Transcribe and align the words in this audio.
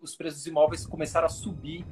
os 0.00 0.16
preços 0.16 0.38
dos 0.38 0.46
imóveis 0.46 0.86
começaram 0.86 1.26
a 1.26 1.28
subir 1.28 1.84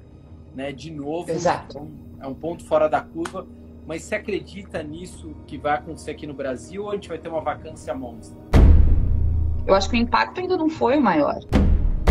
né, 0.54 0.72
de 0.72 0.90
novo. 0.90 1.30
Exato. 1.30 1.66
Então, 1.68 1.90
é 2.22 2.26
um 2.26 2.32
ponto 2.32 2.64
fora 2.64 2.88
da 2.88 3.02
curva. 3.02 3.46
Mas 3.86 4.02
você 4.04 4.14
acredita 4.14 4.82
nisso 4.82 5.34
que 5.46 5.58
vai 5.58 5.74
acontecer 5.74 6.12
aqui 6.12 6.26
no 6.26 6.32
Brasil 6.32 6.84
ou 6.84 6.90
a 6.90 6.94
gente 6.94 7.10
vai 7.10 7.18
ter 7.18 7.28
uma 7.28 7.42
vacância 7.42 7.92
monstra? 7.92 8.38
Eu 9.66 9.74
acho 9.74 9.90
que 9.90 9.96
o 9.96 9.98
impacto 9.98 10.40
ainda 10.40 10.56
não 10.56 10.70
foi 10.70 10.96
o 10.96 11.02
maior. 11.02 11.38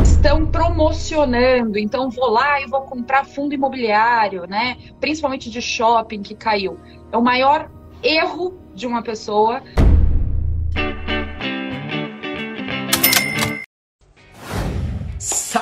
Estão 0.04 0.46
promocionando, 0.46 1.80
então 1.80 2.12
vou 2.12 2.30
lá 2.30 2.62
e 2.62 2.68
vou 2.68 2.82
comprar 2.82 3.26
fundo 3.26 3.56
imobiliário, 3.56 4.46
né? 4.46 4.78
Principalmente 5.00 5.50
de 5.50 5.64
shopping 5.64 6.22
que 6.22 6.36
caiu. 6.36 6.78
É 7.12 7.18
o 7.18 7.24
maior 7.24 7.72
erro 8.04 8.54
de 8.76 8.86
uma 8.86 9.02
pessoa 9.02 9.64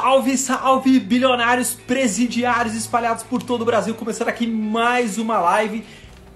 Salve, 0.09 0.37
salve, 0.39 0.99
bilionários 0.99 1.75
presidiários 1.75 2.73
espalhados 2.73 3.21
por 3.21 3.43
todo 3.43 3.61
o 3.61 3.65
Brasil. 3.65 3.93
Começando 3.93 4.29
aqui 4.29 4.47
mais 4.47 5.19
uma 5.19 5.37
live. 5.37 5.85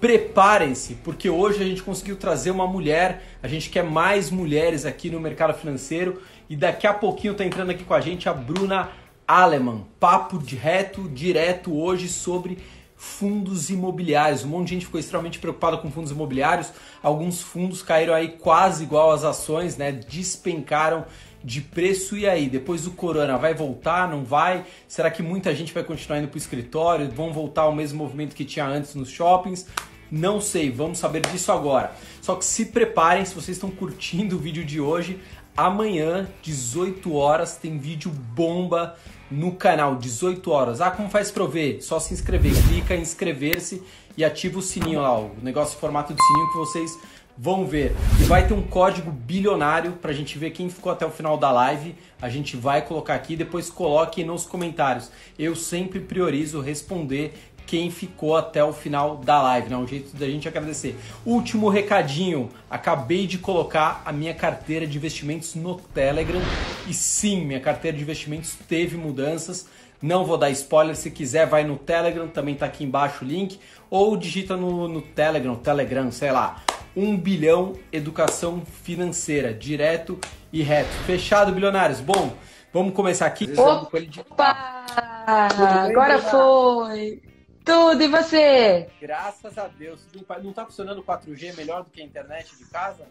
Preparem-se, 0.00 0.94
porque 1.02 1.28
hoje 1.28 1.60
a 1.60 1.66
gente 1.66 1.82
conseguiu 1.82 2.14
trazer 2.14 2.52
uma 2.52 2.68
mulher. 2.68 3.24
A 3.42 3.48
gente 3.48 3.70
quer 3.70 3.82
mais 3.82 4.30
mulheres 4.30 4.86
aqui 4.86 5.10
no 5.10 5.18
mercado 5.18 5.54
financeiro. 5.54 6.22
E 6.48 6.54
daqui 6.54 6.86
a 6.86 6.94
pouquinho 6.94 7.34
tá 7.34 7.44
entrando 7.44 7.70
aqui 7.70 7.82
com 7.82 7.94
a 7.94 8.00
gente 8.00 8.28
a 8.28 8.32
Bruna 8.32 8.90
Aleman. 9.26 9.84
Papo 9.98 10.38
reto, 10.38 11.08
direto 11.08 11.76
hoje 11.76 12.06
sobre 12.06 12.58
fundos 12.96 13.70
imobiliários. 13.70 14.44
Um 14.44 14.50
monte 14.50 14.68
de 14.68 14.74
gente 14.74 14.86
ficou 14.86 15.00
extremamente 15.00 15.40
preocupada 15.40 15.78
com 15.78 15.90
fundos 15.90 16.12
imobiliários. 16.12 16.72
Alguns 17.02 17.42
fundos 17.42 17.82
caíram 17.82 18.14
aí 18.14 18.28
quase 18.28 18.84
igual 18.84 19.10
às 19.10 19.24
ações, 19.24 19.76
né? 19.76 19.90
Despencaram 19.90 21.04
de 21.44 21.60
preço 21.60 22.16
e 22.16 22.26
aí? 22.26 22.48
Depois 22.48 22.82
do 22.82 22.90
corona, 22.90 23.36
vai 23.36 23.52
voltar? 23.52 24.08
Não 24.08 24.24
vai? 24.24 24.64
Será 24.88 25.10
que 25.10 25.22
muita 25.22 25.54
gente 25.54 25.74
vai 25.74 25.84
continuar 25.84 26.18
indo 26.18 26.28
para 26.28 26.36
o 26.36 26.38
escritório? 26.38 27.10
Vão 27.10 27.32
voltar 27.32 27.62
ao 27.62 27.74
mesmo 27.74 27.98
movimento 27.98 28.34
que 28.34 28.44
tinha 28.44 28.64
antes 28.64 28.94
nos 28.94 29.10
shoppings? 29.10 29.66
Não 30.10 30.40
sei, 30.40 30.70
vamos 30.70 30.98
saber 30.98 31.20
disso 31.20 31.52
agora. 31.52 31.92
Só 32.22 32.34
que 32.36 32.44
se 32.44 32.66
preparem, 32.66 33.24
se 33.24 33.34
vocês 33.34 33.56
estão 33.56 33.70
curtindo 33.70 34.36
o 34.36 34.38
vídeo 34.38 34.64
de 34.64 34.80
hoje, 34.80 35.20
amanhã, 35.56 36.28
18 36.42 37.12
horas, 37.14 37.56
tem 37.56 37.78
vídeo 37.78 38.10
bomba 38.10 38.96
no 39.30 39.52
canal, 39.52 39.96
18 39.96 40.50
horas. 40.50 40.80
Ah, 40.80 40.90
como 40.90 41.10
faz 41.10 41.30
para 41.30 41.44
ver? 41.46 41.82
Só 41.82 41.98
se 41.98 42.14
inscrever. 42.14 42.52
Clica 42.68 42.94
em 42.94 43.00
inscrever-se 43.00 43.82
e 44.16 44.24
ativa 44.24 44.58
o 44.58 44.62
sininho 44.62 45.00
lá, 45.02 45.18
o 45.18 45.32
negócio 45.42 45.76
em 45.76 45.80
formato 45.80 46.14
de 46.14 46.22
sininho 46.22 46.52
que 46.52 46.58
vocês 46.58 46.98
vão 47.36 47.66
ver. 47.66 47.94
E 48.20 48.24
vai 48.24 48.46
ter 48.46 48.54
um 48.54 48.62
código 48.62 49.10
bilionário 49.10 49.92
para 49.92 50.10
a 50.10 50.14
gente 50.14 50.38
ver 50.38 50.50
quem 50.50 50.68
ficou 50.68 50.92
até 50.92 51.04
o 51.04 51.10
final 51.10 51.36
da 51.36 51.50
live. 51.50 51.94
A 52.20 52.28
gente 52.28 52.56
vai 52.56 52.82
colocar 52.82 53.14
aqui, 53.14 53.36
depois 53.36 53.68
coloque 53.68 54.24
nos 54.24 54.46
comentários. 54.46 55.10
Eu 55.38 55.54
sempre 55.56 56.00
priorizo 56.00 56.60
responder 56.60 57.34
quem 57.66 57.90
ficou 57.90 58.36
até 58.36 58.62
o 58.62 58.72
final 58.72 59.16
da 59.16 59.40
live, 59.42 59.70
né? 59.70 59.76
Um 59.76 59.86
jeito 59.86 60.16
da 60.16 60.26
gente 60.26 60.46
agradecer. 60.46 60.96
Último 61.24 61.68
recadinho, 61.68 62.50
acabei 62.68 63.26
de 63.26 63.38
colocar 63.38 64.02
a 64.04 64.12
minha 64.12 64.34
carteira 64.34 64.86
de 64.86 64.96
investimentos 64.96 65.54
no 65.54 65.76
Telegram 65.76 66.40
e 66.86 66.92
sim, 66.92 67.44
minha 67.44 67.60
carteira 67.60 67.96
de 67.96 68.02
investimentos 68.02 68.54
teve 68.68 68.96
mudanças. 68.96 69.66
Não 70.02 70.26
vou 70.26 70.36
dar 70.36 70.50
spoiler, 70.50 70.94
se 70.94 71.10
quiser 71.10 71.46
vai 71.46 71.64
no 71.64 71.78
Telegram, 71.78 72.28
também 72.28 72.54
tá 72.54 72.66
aqui 72.66 72.84
embaixo 72.84 73.24
o 73.24 73.28
link, 73.28 73.58
ou 73.88 74.14
digita 74.18 74.54
no, 74.54 74.86
no 74.86 75.00
Telegram, 75.00 75.56
Telegram, 75.56 76.12
sei 76.12 76.30
lá, 76.30 76.62
1 76.96 77.16
bilhão 77.16 77.74
educação 77.92 78.64
financeira, 78.64 79.52
direto 79.52 80.18
e 80.52 80.62
reto. 80.62 80.90
Fechado, 81.06 81.52
bilionários? 81.52 82.00
Bom, 82.00 82.36
vamos 82.72 82.94
começar 82.94 83.26
aqui. 83.26 83.52
Opa! 83.56 84.86
Agora 85.26 86.18
foi! 86.18 87.22
Tudo, 87.64 88.02
e 88.02 88.08
você? 88.08 88.88
Graças 89.00 89.56
a 89.56 89.66
Deus. 89.66 90.06
Não 90.42 90.52
tá 90.52 90.66
funcionando 90.66 90.98
o 90.98 91.02
4G 91.02 91.56
melhor 91.56 91.82
do 91.82 91.90
que 91.90 92.02
a 92.02 92.04
internet 92.04 92.54
de 92.56 92.64
casa? 92.66 93.06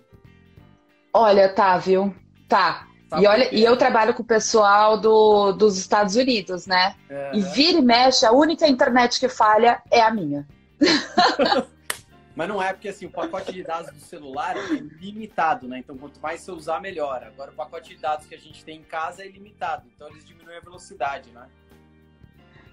Olha, 1.11 1.49
tá, 1.49 1.77
viu? 1.77 2.15
Tá. 2.47 2.87
tá 3.09 3.19
e, 3.19 3.25
olha, 3.25 3.53
e 3.53 3.63
eu 3.63 3.75
trabalho 3.75 4.13
com 4.13 4.21
o 4.21 4.25
pessoal 4.25 4.99
do, 4.99 5.53
dos 5.53 5.77
Estados 5.77 6.15
Unidos, 6.15 6.67
né? 6.67 6.95
E 7.33 7.41
vira 7.41 7.79
e 7.79 7.81
mexe, 7.81 8.25
a 8.25 8.31
única 8.31 8.67
internet 8.67 9.19
que 9.19 9.27
falha 9.27 9.81
é 9.89 10.01
a 10.01 10.11
minha. 10.11 10.47
Mas 12.35 12.47
não 12.47 12.61
é 12.61 12.73
porque 12.73 12.89
assim, 12.89 13.05
o 13.05 13.11
pacote 13.11 13.51
de 13.51 13.63
dados 13.63 13.91
do 13.91 13.99
celular 13.99 14.57
é 14.57 14.61
limitado, 14.99 15.67
né? 15.67 15.79
Então 15.79 15.97
quanto 15.97 16.19
mais 16.19 16.41
você 16.41 16.51
usar, 16.51 16.81
melhor. 16.81 17.23
Agora 17.23 17.51
o 17.51 17.53
pacote 17.53 17.89
de 17.89 18.01
dados 18.01 18.25
que 18.25 18.33
a 18.33 18.39
gente 18.39 18.63
tem 18.65 18.79
em 18.79 18.83
casa 18.83 19.23
é 19.23 19.27
ilimitado, 19.27 19.87
então 19.93 20.07
eles 20.09 20.25
diminuem 20.25 20.57
a 20.57 20.61
velocidade, 20.61 21.29
né? 21.31 21.47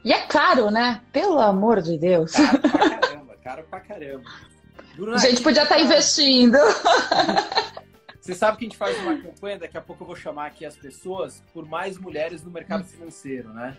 E 0.03 0.13
é 0.13 0.27
caro, 0.27 0.71
né? 0.71 1.03
Pelo 1.13 1.39
amor 1.39 1.83
de 1.83 1.99
Deus. 1.99 2.33
Caro 2.33 2.61
pra 2.61 3.01
caramba, 3.01 3.37
caro 3.43 3.65
pra 3.65 3.81
caramba. 3.81 4.31
A 5.15 5.19
gente 5.19 5.43
podia 5.43 5.63
estar 5.63 5.75
tá 5.75 5.81
investindo. 5.81 6.57
Você 8.21 8.35
sabe 8.35 8.59
que 8.59 8.65
a 8.65 8.69
gente 8.69 8.77
faz 8.77 8.99
uma 8.99 9.17
campanha, 9.17 9.59
daqui 9.59 9.77
a 9.77 9.81
pouco 9.81 10.03
eu 10.03 10.07
vou 10.07 10.17
chamar 10.17 10.47
aqui 10.47 10.65
as 10.65 10.77
pessoas 10.77 11.43
por 11.53 11.67
mais 11.67 11.99
mulheres 11.99 12.43
no 12.43 12.51
mercado 12.51 12.85
financeiro, 12.85 13.49
né? 13.53 13.77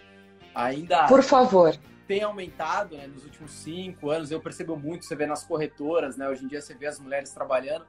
Ainda. 0.53 1.07
Por 1.07 1.23
favor 1.23 1.77
tem 2.11 2.23
aumentado 2.23 2.97
né, 2.97 3.07
nos 3.07 3.23
últimos 3.23 3.51
cinco 3.53 4.09
anos. 4.09 4.31
Eu 4.31 4.41
percebo 4.41 4.75
muito, 4.75 5.05
você 5.05 5.15
vê 5.15 5.25
nas 5.25 5.45
corretoras, 5.45 6.17
né? 6.17 6.27
Hoje 6.27 6.43
em 6.43 6.47
dia 6.49 6.61
você 6.61 6.73
vê 6.73 6.85
as 6.85 6.99
mulheres 6.99 7.31
trabalhando, 7.31 7.85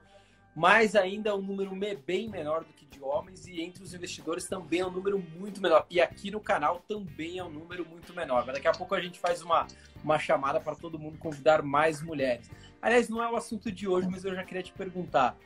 mas 0.55 0.95
ainda 0.95 1.31
é 1.31 1.35
um 1.35 1.43
número 1.43 1.75
bem 2.07 2.29
menor 2.29 2.63
do 2.63 2.73
que 2.73 2.87
de 2.87 3.03
homens 3.03 3.49
e 3.49 3.61
entre 3.61 3.83
os 3.83 3.95
investidores 3.95 4.47
também 4.47 4.79
é 4.79 4.87
um 4.87 4.93
número 4.93 5.19
muito 5.19 5.61
menor. 5.61 5.87
E 5.91 6.01
aqui 6.01 6.31
no 6.31 6.39
canal 6.39 6.81
também 6.87 7.39
é 7.39 7.45
um 7.45 7.51
número 7.51 7.85
muito 7.85 8.15
menor. 8.15 8.45
Mas 8.47 8.55
daqui 8.55 8.69
a 8.69 8.73
pouco 8.73 8.95
a 8.95 9.01
gente 9.01 9.19
faz 9.19 9.43
uma, 9.43 9.67
uma 10.05 10.21
chamada 10.21 10.61
para 10.61 10.77
todo 10.77 11.01
mundo 11.01 11.19
convidar 11.19 11.61
mais 11.61 12.01
mulheres. 12.01 12.49
Aliás, 12.81 13.09
não 13.09 13.21
é 13.21 13.29
o 13.29 13.35
assunto 13.35 13.73
de 13.73 13.89
hoje, 13.89 14.07
mas 14.09 14.25
eu 14.25 14.37
já 14.37 14.45
queria 14.45 14.63
te 14.63 14.73
perguntar. 14.73 15.37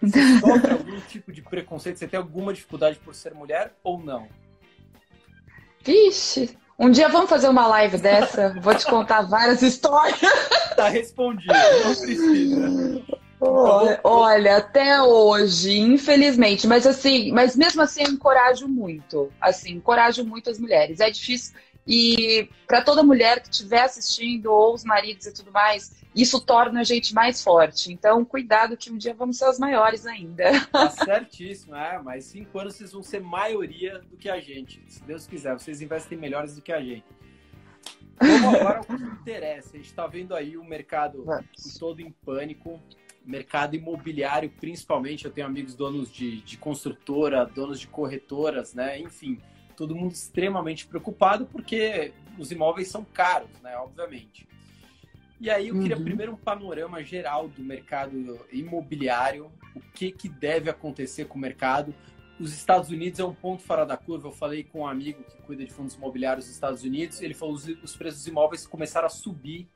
Você 0.00 0.38
sofre 0.40 0.72
algum 0.72 1.00
tipo 1.02 1.32
de 1.32 1.42
preconceito? 1.42 1.98
Você 1.98 2.08
tem 2.08 2.18
alguma 2.18 2.54
dificuldade 2.54 2.98
por 2.98 3.14
ser 3.14 3.34
mulher 3.34 3.76
ou 3.84 3.98
não? 4.02 4.26
Vixe, 5.84 6.56
um 6.78 6.90
dia 6.90 7.08
vamos 7.08 7.28
fazer 7.28 7.48
uma 7.48 7.66
live 7.66 7.98
dessa, 7.98 8.54
vou 8.60 8.74
te 8.74 8.86
contar 8.86 9.22
várias 9.22 9.62
histórias. 9.62 10.20
Tá 10.76 10.88
respondido, 10.88 11.52
não 11.52 11.94
precisa. 11.94 13.02
Olha, 13.40 14.00
olha, 14.04 14.56
até 14.58 15.02
hoje, 15.02 15.76
infelizmente, 15.76 16.66
mas 16.66 16.86
assim, 16.86 17.32
mas 17.32 17.56
mesmo 17.56 17.82
assim 17.82 18.04
eu 18.04 18.12
encorajo 18.12 18.68
muito, 18.68 19.32
assim, 19.40 19.72
encorajo 19.72 20.24
muito 20.24 20.48
as 20.48 20.60
mulheres. 20.60 21.00
É 21.00 21.10
difícil 21.10 21.54
e 21.86 22.48
para 22.66 22.82
toda 22.82 23.02
mulher 23.02 23.40
que 23.40 23.48
estiver 23.50 23.82
assistindo 23.82 24.46
ou 24.46 24.74
os 24.74 24.84
maridos 24.84 25.26
e 25.26 25.34
tudo 25.34 25.50
mais, 25.50 25.92
isso 26.14 26.40
torna 26.40 26.80
a 26.80 26.84
gente 26.84 27.14
mais 27.14 27.42
forte. 27.42 27.92
Então, 27.92 28.24
cuidado 28.24 28.76
que 28.76 28.90
um 28.90 28.96
dia 28.96 29.14
vamos 29.14 29.38
ser 29.38 29.46
as 29.46 29.58
maiores 29.58 30.06
ainda. 30.06 30.44
Tá 30.66 30.90
certíssimo, 31.04 31.74
é, 31.74 32.00
mas 32.00 32.24
cinco 32.26 32.58
anos 32.58 32.76
vocês 32.76 32.92
vão 32.92 33.02
ser 33.02 33.20
maioria 33.20 33.98
do 33.98 34.16
que 34.16 34.28
a 34.28 34.40
gente. 34.40 34.82
Se 34.88 35.02
Deus 35.02 35.26
quiser, 35.26 35.54
vocês 35.54 35.80
investem 35.80 36.16
melhores 36.16 36.54
do 36.54 36.62
que 36.62 36.72
a 36.72 36.80
gente. 36.80 37.04
Vamos 38.20 38.54
agora 38.60 38.78
ao 38.78 38.84
que 38.84 38.92
interessa. 38.92 39.70
A 39.72 39.76
gente 39.76 39.88
está 39.88 40.06
vendo 40.06 40.34
aí 40.34 40.56
o 40.56 40.64
mercado 40.64 41.24
todo 41.78 42.00
em 42.00 42.10
pânico. 42.24 42.80
Mercado 43.24 43.74
imobiliário, 43.74 44.50
principalmente. 44.60 45.24
Eu 45.24 45.30
tenho 45.30 45.46
amigos 45.46 45.74
donos 45.74 46.12
de, 46.12 46.40
de 46.42 46.56
construtora, 46.56 47.44
donos 47.44 47.80
de 47.80 47.86
corretoras, 47.86 48.74
né? 48.74 48.98
Enfim, 49.00 49.40
todo 49.76 49.94
mundo 49.94 50.12
extremamente 50.12 50.86
preocupado 50.86 51.46
porque 51.46 52.12
os 52.38 52.50
imóveis 52.50 52.88
são 52.88 53.04
caros, 53.04 53.50
né? 53.62 53.76
Obviamente. 53.76 54.48
E 55.40 55.50
aí 55.50 55.68
eu 55.68 55.80
queria 55.80 55.96
uhum. 55.96 56.04
primeiro 56.04 56.32
um 56.32 56.36
panorama 56.36 57.02
geral 57.02 57.48
do 57.48 57.62
mercado 57.62 58.46
imobiliário, 58.52 59.50
o 59.74 59.80
que, 59.80 60.12
que 60.12 60.28
deve 60.28 60.70
acontecer 60.70 61.24
com 61.24 61.36
o 61.36 61.40
mercado. 61.40 61.92
Os 62.38 62.54
Estados 62.54 62.90
Unidos 62.90 63.18
é 63.18 63.24
um 63.24 63.34
ponto 63.34 63.62
fora 63.62 63.84
da 63.84 63.96
curva. 63.96 64.28
Eu 64.28 64.32
falei 64.32 64.62
com 64.62 64.80
um 64.80 64.86
amigo 64.86 65.24
que 65.24 65.42
cuida 65.42 65.64
de 65.64 65.72
fundos 65.72 65.94
imobiliários 65.94 66.46
dos 66.46 66.54
Estados 66.54 66.84
Unidos, 66.84 67.20
ele 67.20 67.34
falou 67.34 67.58
que 67.58 67.72
os 67.82 67.96
preços 67.96 68.20
dos 68.20 68.28
imóveis 68.28 68.66
começaram 68.66 69.06
a 69.06 69.10
subir 69.10 69.68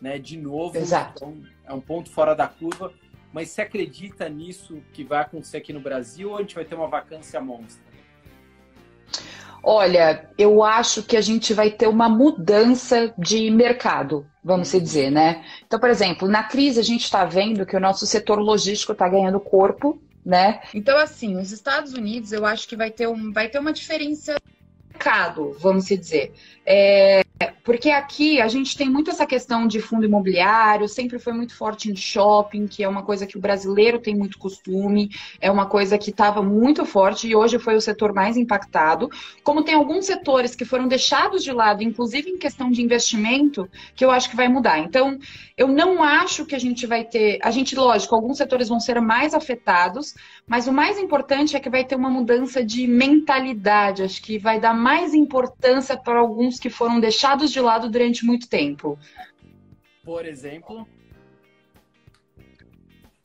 né, 0.00 0.18
de 0.18 0.36
novo. 0.36 0.76
Exato. 0.76 1.12
Então 1.16 1.42
é 1.64 1.72
um 1.72 1.80
ponto 1.80 2.10
fora 2.10 2.34
da 2.34 2.46
curva. 2.46 2.92
Mas 3.32 3.50
você 3.50 3.62
acredita 3.62 4.28
nisso 4.28 4.82
que 4.92 5.04
vai 5.04 5.20
acontecer 5.20 5.58
aqui 5.58 5.72
no 5.72 5.80
Brasil 5.80 6.30
ou 6.30 6.36
a 6.36 6.40
gente 6.40 6.54
vai 6.54 6.64
ter 6.64 6.74
uma 6.74 6.88
vacância 6.88 7.40
monstra? 7.40 7.85
Olha, 9.68 10.30
eu 10.38 10.62
acho 10.62 11.02
que 11.02 11.16
a 11.16 11.20
gente 11.20 11.52
vai 11.52 11.72
ter 11.72 11.88
uma 11.88 12.08
mudança 12.08 13.12
de 13.18 13.50
mercado, 13.50 14.24
vamos 14.42 14.72
uhum. 14.72 14.80
dizer, 14.80 15.10
né? 15.10 15.44
Então, 15.66 15.80
por 15.80 15.90
exemplo, 15.90 16.28
na 16.28 16.44
crise 16.44 16.78
a 16.78 16.84
gente 16.84 17.02
está 17.02 17.24
vendo 17.24 17.66
que 17.66 17.76
o 17.76 17.80
nosso 17.80 18.06
setor 18.06 18.38
logístico 18.38 18.92
está 18.92 19.08
ganhando 19.08 19.40
corpo, 19.40 20.00
né? 20.24 20.60
Então, 20.72 20.96
assim, 20.96 21.36
os 21.36 21.50
Estados 21.50 21.94
Unidos, 21.94 22.30
eu 22.30 22.46
acho 22.46 22.68
que 22.68 22.76
vai 22.76 22.92
ter, 22.92 23.08
um, 23.08 23.32
vai 23.32 23.48
ter 23.48 23.58
uma 23.58 23.72
diferença 23.72 24.36
mercado, 24.96 25.56
vamos 25.58 25.86
dizer. 25.86 26.32
É, 26.64 27.24
Porque 27.62 27.90
aqui 27.90 28.40
a 28.40 28.48
gente 28.48 28.76
tem 28.76 28.88
muito 28.88 29.10
essa 29.10 29.26
questão 29.26 29.66
de 29.66 29.78
fundo 29.80 30.06
imobiliário, 30.06 30.88
sempre 30.88 31.18
foi 31.18 31.34
muito 31.34 31.54
forte 31.54 31.90
em 31.90 31.96
shopping, 31.96 32.66
que 32.66 32.82
é 32.82 32.88
uma 32.88 33.02
coisa 33.02 33.26
que 33.26 33.36
o 33.36 33.40
brasileiro 33.40 33.98
tem 33.98 34.14
muito 34.14 34.38
costume, 34.38 35.10
é 35.38 35.50
uma 35.50 35.66
coisa 35.66 35.98
que 35.98 36.10
estava 36.10 36.42
muito 36.42 36.86
forte 36.86 37.28
e 37.28 37.36
hoje 37.36 37.58
foi 37.58 37.74
o 37.74 37.80
setor 37.80 38.14
mais 38.14 38.36
impactado. 38.38 39.10
Como 39.42 39.62
tem 39.62 39.74
alguns 39.74 40.06
setores 40.06 40.54
que 40.54 40.64
foram 40.64 40.88
deixados 40.88 41.44
de 41.44 41.52
lado, 41.52 41.82
inclusive 41.82 42.30
em 42.30 42.38
questão 42.38 42.70
de 42.70 42.80
investimento, 42.80 43.68
que 43.94 44.04
eu 44.04 44.10
acho 44.10 44.30
que 44.30 44.36
vai 44.36 44.48
mudar. 44.48 44.78
Então, 44.78 45.18
eu 45.56 45.68
não 45.68 46.02
acho 46.02 46.46
que 46.46 46.54
a 46.54 46.60
gente 46.60 46.86
vai 46.86 47.04
ter. 47.04 47.38
A 47.42 47.50
gente, 47.50 47.74
lógico, 47.74 48.14
alguns 48.14 48.38
setores 48.38 48.68
vão 48.68 48.80
ser 48.80 49.00
mais 49.00 49.34
afetados, 49.34 50.14
mas 50.46 50.66
o 50.66 50.72
mais 50.72 50.98
importante 50.98 51.56
é 51.56 51.60
que 51.60 51.68
vai 51.68 51.84
ter 51.84 51.96
uma 51.96 52.08
mudança 52.08 52.64
de 52.64 52.86
mentalidade. 52.86 54.04
Acho 54.04 54.22
que 54.22 54.38
vai 54.38 54.58
dar 54.58 54.72
mais 54.72 55.12
importância 55.12 55.96
para 55.96 56.18
alguns 56.18 56.58
que 56.58 56.70
foram 56.70 56.98
deixados 57.00 57.25
de 57.34 57.60
lado 57.60 57.90
durante 57.90 58.24
muito 58.24 58.48
tempo. 58.48 58.98
Por 60.04 60.24
exemplo? 60.24 60.86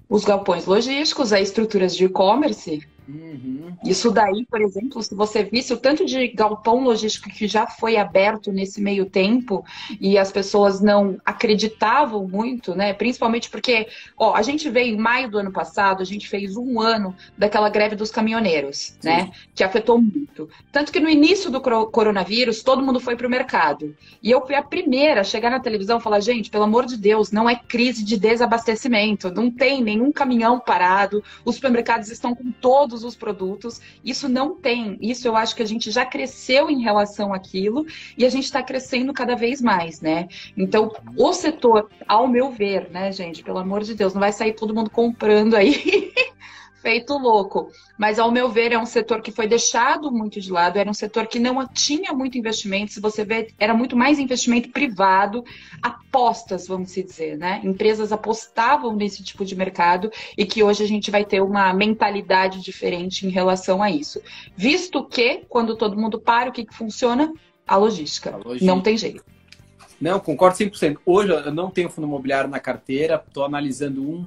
Os 0.09 0.25
galpões 0.25 0.65
logísticos, 0.65 1.31
as 1.31 1.41
estruturas 1.41 1.95
de 1.95 2.05
e-commerce, 2.05 2.85
Uhum. 3.07 3.75
Isso 3.83 4.11
daí, 4.11 4.45
por 4.45 4.61
exemplo, 4.61 5.01
se 5.01 5.13
você 5.15 5.43
visse 5.43 5.73
o 5.73 5.77
tanto 5.77 6.05
de 6.05 6.27
galpão 6.29 6.83
logístico 6.83 7.29
que 7.29 7.47
já 7.47 7.65
foi 7.65 7.97
aberto 7.97 8.51
nesse 8.51 8.79
meio 8.79 9.05
tempo 9.05 9.65
e 9.99 10.17
as 10.17 10.31
pessoas 10.31 10.81
não 10.81 11.19
acreditavam 11.25 12.27
muito, 12.27 12.75
né? 12.75 12.93
Principalmente 12.93 13.49
porque, 13.49 13.87
ó, 14.17 14.35
a 14.35 14.41
gente 14.41 14.69
veio 14.69 14.93
em 14.93 14.97
maio 14.97 15.29
do 15.29 15.39
ano 15.39 15.51
passado, 15.51 16.01
a 16.01 16.05
gente 16.05 16.27
fez 16.27 16.55
um 16.55 16.79
ano 16.79 17.15
daquela 17.37 17.69
greve 17.69 17.95
dos 17.95 18.11
caminhoneiros, 18.11 18.95
Sim. 18.99 19.09
né? 19.09 19.31
Que 19.55 19.63
afetou 19.63 20.01
muito. 20.01 20.49
Tanto 20.71 20.91
que 20.91 20.99
no 20.99 21.09
início 21.09 21.49
do 21.49 21.59
coronavírus, 21.59 22.63
todo 22.63 22.83
mundo 22.83 22.99
foi 22.99 23.15
para 23.15 23.27
o 23.27 23.29
mercado. 23.29 23.95
E 24.21 24.29
eu 24.29 24.45
fui 24.45 24.55
a 24.55 24.63
primeira 24.63 25.21
a 25.21 25.23
chegar 25.23 25.49
na 25.49 25.59
televisão 25.59 25.97
e 25.97 26.01
falar, 26.01 26.19
gente, 26.19 26.49
pelo 26.49 26.63
amor 26.63 26.85
de 26.85 26.97
Deus, 26.97 27.31
não 27.31 27.49
é 27.49 27.55
crise 27.55 28.03
de 28.03 28.17
desabastecimento, 28.17 29.31
não 29.31 29.49
tem 29.49 29.83
nenhum 29.83 30.11
caminhão 30.11 30.59
parado, 30.59 31.23
os 31.43 31.55
supermercados 31.55 32.09
estão 32.09 32.35
com 32.35 32.51
todos 32.51 32.90
todos 32.91 33.05
os 33.05 33.15
produtos. 33.15 33.81
Isso 34.03 34.27
não 34.27 34.53
tem. 34.55 34.97
Isso 35.01 35.27
eu 35.27 35.35
acho 35.35 35.55
que 35.55 35.63
a 35.63 35.65
gente 35.65 35.89
já 35.89 36.05
cresceu 36.05 36.69
em 36.69 36.81
relação 36.81 37.33
àquilo 37.33 37.85
e 38.17 38.25
a 38.25 38.29
gente 38.29 38.43
está 38.43 38.61
crescendo 38.61 39.13
cada 39.13 39.35
vez 39.35 39.61
mais, 39.61 40.01
né? 40.01 40.27
Então, 40.57 40.91
o 41.15 41.33
setor, 41.33 41.89
ao 42.07 42.27
meu 42.27 42.51
ver, 42.51 42.89
né, 42.91 43.11
gente, 43.11 43.43
pelo 43.43 43.59
amor 43.59 43.83
de 43.83 43.95
Deus, 43.95 44.13
não 44.13 44.19
vai 44.19 44.33
sair 44.33 44.53
todo 44.53 44.75
mundo 44.75 44.89
comprando 44.89 45.55
aí 45.55 46.10
feito 46.81 47.17
louco. 47.17 47.71
Mas, 47.97 48.19
ao 48.19 48.31
meu 48.31 48.49
ver, 48.49 48.71
é 48.71 48.79
um 48.79 48.85
setor 48.85 49.21
que 49.21 49.31
foi 49.31 49.47
deixado 49.47 50.11
muito 50.11 50.41
de 50.41 50.51
lado, 50.51 50.77
era 50.77 50.89
um 50.89 50.93
setor 50.93 51.27
que 51.27 51.39
não 51.39 51.65
tinha 51.67 52.11
muito 52.13 52.37
investimento. 52.37 52.91
Se 52.91 52.99
você 52.99 53.23
vê, 53.23 53.53
era 53.59 53.73
muito 53.73 53.95
mais 53.95 54.19
investimento 54.19 54.69
privado, 54.69 55.43
apostas, 55.81 56.67
vamos 56.67 56.93
dizer, 56.93 57.37
né? 57.37 57.61
Empresas 57.63 58.11
apostavam 58.11 58.95
nesse 58.95 59.23
tipo 59.23 59.45
de 59.45 59.55
mercado 59.55 60.11
e 60.37 60.45
que 60.45 60.63
hoje 60.63 60.83
a 60.83 60.87
gente 60.87 61.11
vai 61.11 61.23
ter 61.23 61.41
uma 61.41 61.73
mentalidade 61.73 62.61
diferente 62.61 63.25
em 63.25 63.29
relação 63.29 63.81
a 63.81 63.91
isso. 63.91 64.21
Visto 64.55 65.05
que, 65.05 65.43
quando 65.47 65.75
todo 65.75 65.97
mundo 65.97 66.19
para, 66.19 66.49
o 66.49 66.53
que, 66.53 66.65
que 66.65 66.75
funciona? 66.75 67.31
A 67.67 67.77
logística. 67.77 68.31
a 68.31 68.37
logística. 68.37 68.65
Não 68.65 68.81
tem 68.81 68.97
jeito. 68.97 69.23
Não, 69.99 70.19
concordo 70.19 70.57
100%. 70.57 70.97
Hoje 71.05 71.31
eu 71.31 71.53
não 71.53 71.69
tenho 71.69 71.87
fundo 71.87 72.07
imobiliário 72.07 72.49
na 72.49 72.59
carteira, 72.59 73.23
estou 73.27 73.45
analisando 73.45 74.01
um 74.01 74.25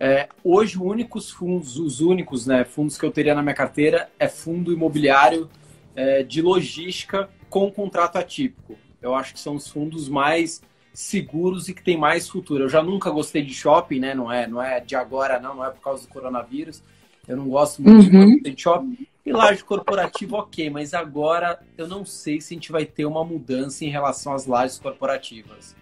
é, 0.00 0.28
hoje, 0.44 0.78
únicos 0.78 1.30
fundos, 1.30 1.76
os 1.76 2.00
únicos 2.00 2.46
né, 2.46 2.64
fundos 2.64 2.96
que 2.96 3.04
eu 3.04 3.10
teria 3.10 3.34
na 3.34 3.42
minha 3.42 3.54
carteira 3.54 4.08
é 4.18 4.28
fundo 4.28 4.72
imobiliário 4.72 5.50
é, 5.96 6.22
de 6.22 6.40
logística 6.40 7.28
com 7.50 7.70
contrato 7.70 8.16
atípico. 8.16 8.76
Eu 9.02 9.14
acho 9.14 9.34
que 9.34 9.40
são 9.40 9.56
os 9.56 9.66
fundos 9.66 10.08
mais 10.08 10.62
seguros 10.92 11.68
e 11.68 11.74
que 11.74 11.82
tem 11.82 11.96
mais 11.96 12.28
futuro. 12.28 12.64
Eu 12.64 12.68
já 12.68 12.82
nunca 12.82 13.10
gostei 13.10 13.42
de 13.42 13.52
shopping, 13.54 13.98
né? 13.98 14.14
Não 14.14 14.30
é, 14.30 14.46
não 14.46 14.62
é 14.62 14.80
de 14.80 14.94
agora, 14.94 15.40
não, 15.40 15.56
não 15.56 15.64
é 15.64 15.70
por 15.70 15.80
causa 15.80 16.02
do 16.02 16.08
coronavírus. 16.08 16.82
Eu 17.26 17.36
não 17.36 17.48
gosto 17.48 17.82
muito 17.82 18.14
uhum. 18.14 18.40
de 18.40 18.60
shopping. 18.60 19.06
E 19.26 19.32
laje 19.32 19.62
corporativa, 19.62 20.38
ok, 20.38 20.70
mas 20.70 20.94
agora 20.94 21.60
eu 21.76 21.86
não 21.86 22.04
sei 22.04 22.40
se 22.40 22.54
a 22.54 22.56
gente 22.56 22.72
vai 22.72 22.86
ter 22.86 23.04
uma 23.04 23.24
mudança 23.24 23.84
em 23.84 23.88
relação 23.88 24.32
às 24.32 24.46
lajes 24.46 24.78
corporativas 24.78 25.76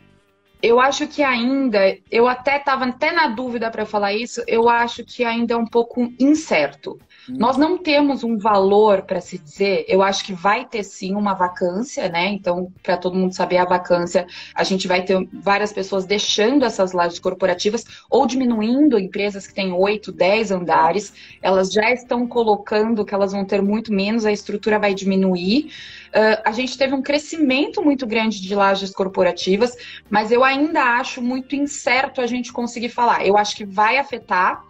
eu 0.62 0.80
acho 0.80 1.06
que 1.06 1.22
ainda, 1.22 1.96
eu 2.10 2.26
até 2.26 2.56
estava 2.56 2.86
até 2.86 3.12
na 3.12 3.28
dúvida 3.28 3.70
para 3.70 3.86
falar 3.86 4.14
isso, 4.14 4.42
eu 4.46 4.68
acho 4.68 5.04
que 5.04 5.24
ainda 5.24 5.54
é 5.54 5.56
um 5.56 5.66
pouco 5.66 6.12
incerto. 6.18 6.98
Hum. 7.28 7.36
Nós 7.38 7.56
não 7.56 7.78
temos 7.78 8.22
um 8.22 8.38
valor 8.38 9.02
para 9.02 9.20
se 9.20 9.38
dizer, 9.38 9.84
eu 9.88 10.02
acho 10.02 10.24
que 10.24 10.32
vai 10.32 10.64
ter 10.64 10.82
sim 10.82 11.14
uma 11.14 11.34
vacância, 11.34 12.08
né? 12.08 12.28
Então, 12.28 12.72
para 12.82 12.96
todo 12.96 13.16
mundo 13.16 13.34
saber 13.34 13.58
a 13.58 13.64
vacância, 13.64 14.26
a 14.54 14.64
gente 14.64 14.86
vai 14.86 15.02
ter 15.02 15.26
várias 15.32 15.72
pessoas 15.72 16.04
deixando 16.04 16.64
essas 16.64 16.92
lajes 16.92 17.18
corporativas 17.18 17.84
ou 18.10 18.26
diminuindo 18.26 18.98
empresas 18.98 19.46
que 19.46 19.54
têm 19.54 19.72
8, 19.72 20.12
10 20.12 20.50
andares, 20.50 21.12
elas 21.42 21.70
já 21.70 21.90
estão 21.92 22.26
colocando 22.26 23.04
que 23.04 23.14
elas 23.14 23.32
vão 23.32 23.44
ter 23.44 23.62
muito 23.62 23.92
menos, 23.92 24.24
a 24.24 24.32
estrutura 24.32 24.78
vai 24.78 24.94
diminuir. 24.94 25.72
Uh, 26.08 26.40
a 26.44 26.52
gente 26.52 26.78
teve 26.78 26.94
um 26.94 27.02
crescimento 27.02 27.82
muito 27.82 28.06
grande 28.06 28.40
de 28.40 28.54
lajes 28.54 28.90
corporativas, 28.90 29.76
mas 30.08 30.30
eu 30.30 30.42
ainda 30.42 30.82
acho 30.98 31.20
muito 31.20 31.54
incerto 31.54 32.20
a 32.20 32.26
gente 32.26 32.52
conseguir 32.52 32.88
falar. 32.88 33.26
Eu 33.26 33.36
acho 33.36 33.56
que 33.56 33.64
vai 33.64 33.98
afetar, 33.98 34.64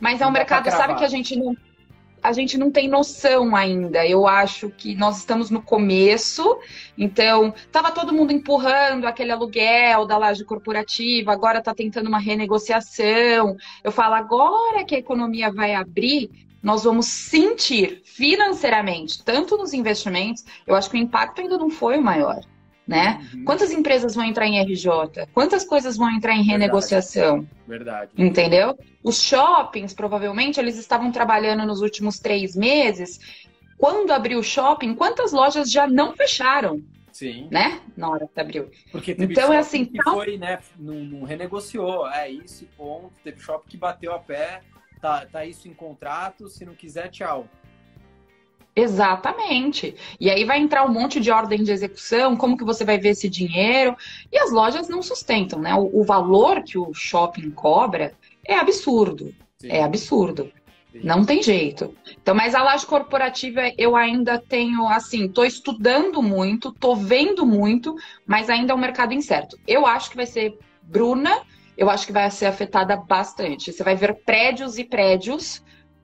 mas 0.00 0.20
é 0.20 0.26
um 0.26 0.30
mercado, 0.30 0.70
sabe 0.70 0.94
que 0.94 1.04
a 1.04 1.08
gente 1.08 1.36
não 1.36 1.56
a 2.22 2.32
gente 2.32 2.58
não 2.58 2.70
tem 2.70 2.88
noção 2.88 3.54
ainda. 3.54 4.06
Eu 4.06 4.26
acho 4.26 4.70
que 4.70 4.94
nós 4.94 5.18
estamos 5.18 5.50
no 5.50 5.62
começo, 5.62 6.58
então 6.96 7.54
estava 7.56 7.90
todo 7.92 8.12
mundo 8.12 8.32
empurrando 8.32 9.06
aquele 9.06 9.32
aluguel 9.32 10.06
da 10.06 10.18
laje 10.18 10.44
corporativa, 10.44 11.32
agora 11.32 11.58
está 11.58 11.74
tentando 11.74 12.08
uma 12.08 12.18
renegociação. 12.18 13.56
Eu 13.84 13.92
falo, 13.92 14.14
agora 14.14 14.84
que 14.84 14.94
a 14.94 14.98
economia 14.98 15.52
vai 15.52 15.74
abrir, 15.74 16.30
nós 16.62 16.84
vamos 16.84 17.06
sentir 17.06 18.02
financeiramente, 18.04 19.22
tanto 19.22 19.56
nos 19.56 19.72
investimentos, 19.72 20.44
eu 20.66 20.74
acho 20.74 20.90
que 20.90 20.96
o 20.96 21.00
impacto 21.00 21.40
ainda 21.40 21.56
não 21.56 21.70
foi 21.70 21.98
o 21.98 22.02
maior. 22.02 22.40
Né? 22.86 23.28
Uhum. 23.34 23.44
Quantas 23.44 23.72
empresas 23.72 24.14
vão 24.14 24.24
entrar 24.24 24.46
em 24.46 24.60
RJ? 24.60 25.26
Quantas 25.34 25.64
coisas 25.64 25.96
vão 25.96 26.08
entrar 26.10 26.36
em 26.36 26.44
renegociação? 26.44 27.46
Verdade. 27.66 28.12
Entendeu? 28.16 28.78
Os 29.02 29.20
shoppings, 29.20 29.92
provavelmente, 29.92 30.60
eles 30.60 30.78
estavam 30.78 31.10
trabalhando 31.10 31.66
nos 31.66 31.80
últimos 31.80 32.20
três 32.20 32.54
meses. 32.54 33.18
Quando 33.76 34.12
abriu 34.12 34.38
o 34.38 34.42
shopping, 34.42 34.94
quantas 34.94 35.32
lojas 35.32 35.70
já 35.70 35.88
não 35.88 36.14
fecharam? 36.14 36.80
Sim. 37.10 37.48
Né? 37.50 37.80
Na 37.96 38.10
hora 38.10 38.28
que 38.32 38.38
abriu. 38.38 38.70
Porque 38.92 39.14
teve 39.14 39.32
então 39.32 39.52
é 39.52 39.58
assim. 39.58 39.84
Que 39.84 40.00
foi, 40.02 40.38
né? 40.38 40.60
Não, 40.78 40.94
não 40.94 41.24
renegociou. 41.24 42.08
É 42.08 42.30
isso, 42.30 42.68
ponto. 42.76 43.10
Teve 43.24 43.40
shopping 43.40 43.68
que 43.68 43.76
bateu 43.76 44.14
a 44.14 44.18
pé 44.18 44.60
tá, 45.00 45.26
tá 45.26 45.44
isso 45.44 45.68
em 45.68 45.74
contrato, 45.74 46.48
se 46.48 46.64
não 46.64 46.74
quiser, 46.74 47.08
tchau. 47.10 47.48
Exatamente. 48.76 49.96
E 50.20 50.30
aí 50.30 50.44
vai 50.44 50.58
entrar 50.58 50.84
um 50.84 50.92
monte 50.92 51.18
de 51.18 51.30
ordem 51.30 51.64
de 51.64 51.72
execução, 51.72 52.36
como 52.36 52.58
que 52.58 52.64
você 52.64 52.84
vai 52.84 52.98
ver 52.98 53.10
esse 53.10 53.26
dinheiro? 53.26 53.96
E 54.30 54.38
as 54.38 54.52
lojas 54.52 54.86
não 54.86 55.02
sustentam, 55.02 55.58
né? 55.58 55.74
O, 55.74 56.00
o 56.00 56.04
valor 56.04 56.62
que 56.62 56.76
o 56.76 56.92
shopping 56.92 57.50
cobra 57.50 58.12
é 58.44 58.54
absurdo. 58.54 59.34
Sim. 59.58 59.68
É 59.68 59.82
absurdo. 59.82 60.52
Sim. 60.92 61.00
Não 61.02 61.24
tem 61.24 61.42
jeito. 61.42 61.96
Então, 62.20 62.34
mas 62.34 62.54
a 62.54 62.62
laje 62.62 62.84
corporativa 62.84 63.62
eu 63.78 63.96
ainda 63.96 64.38
tenho, 64.38 64.86
assim, 64.86 65.26
tô 65.26 65.42
estudando 65.42 66.22
muito, 66.22 66.70
tô 66.70 66.94
vendo 66.94 67.46
muito, 67.46 67.96
mas 68.26 68.50
ainda 68.50 68.74
é 68.74 68.76
um 68.76 68.78
mercado 68.78 69.14
incerto. 69.14 69.58
Eu 69.66 69.86
acho 69.86 70.10
que 70.10 70.16
vai 70.16 70.26
ser 70.26 70.58
Bruna 70.82 71.42
eu 71.76 71.90
acho 71.90 72.06
que 72.06 72.12
vai 72.12 72.30
ser 72.30 72.46
afetada 72.46 72.96
bastante. 72.96 73.70
Você 73.70 73.84
vai 73.84 73.94
ver 73.94 74.14
prédios 74.24 74.78
e 74.78 74.84
prédios 74.84 75.62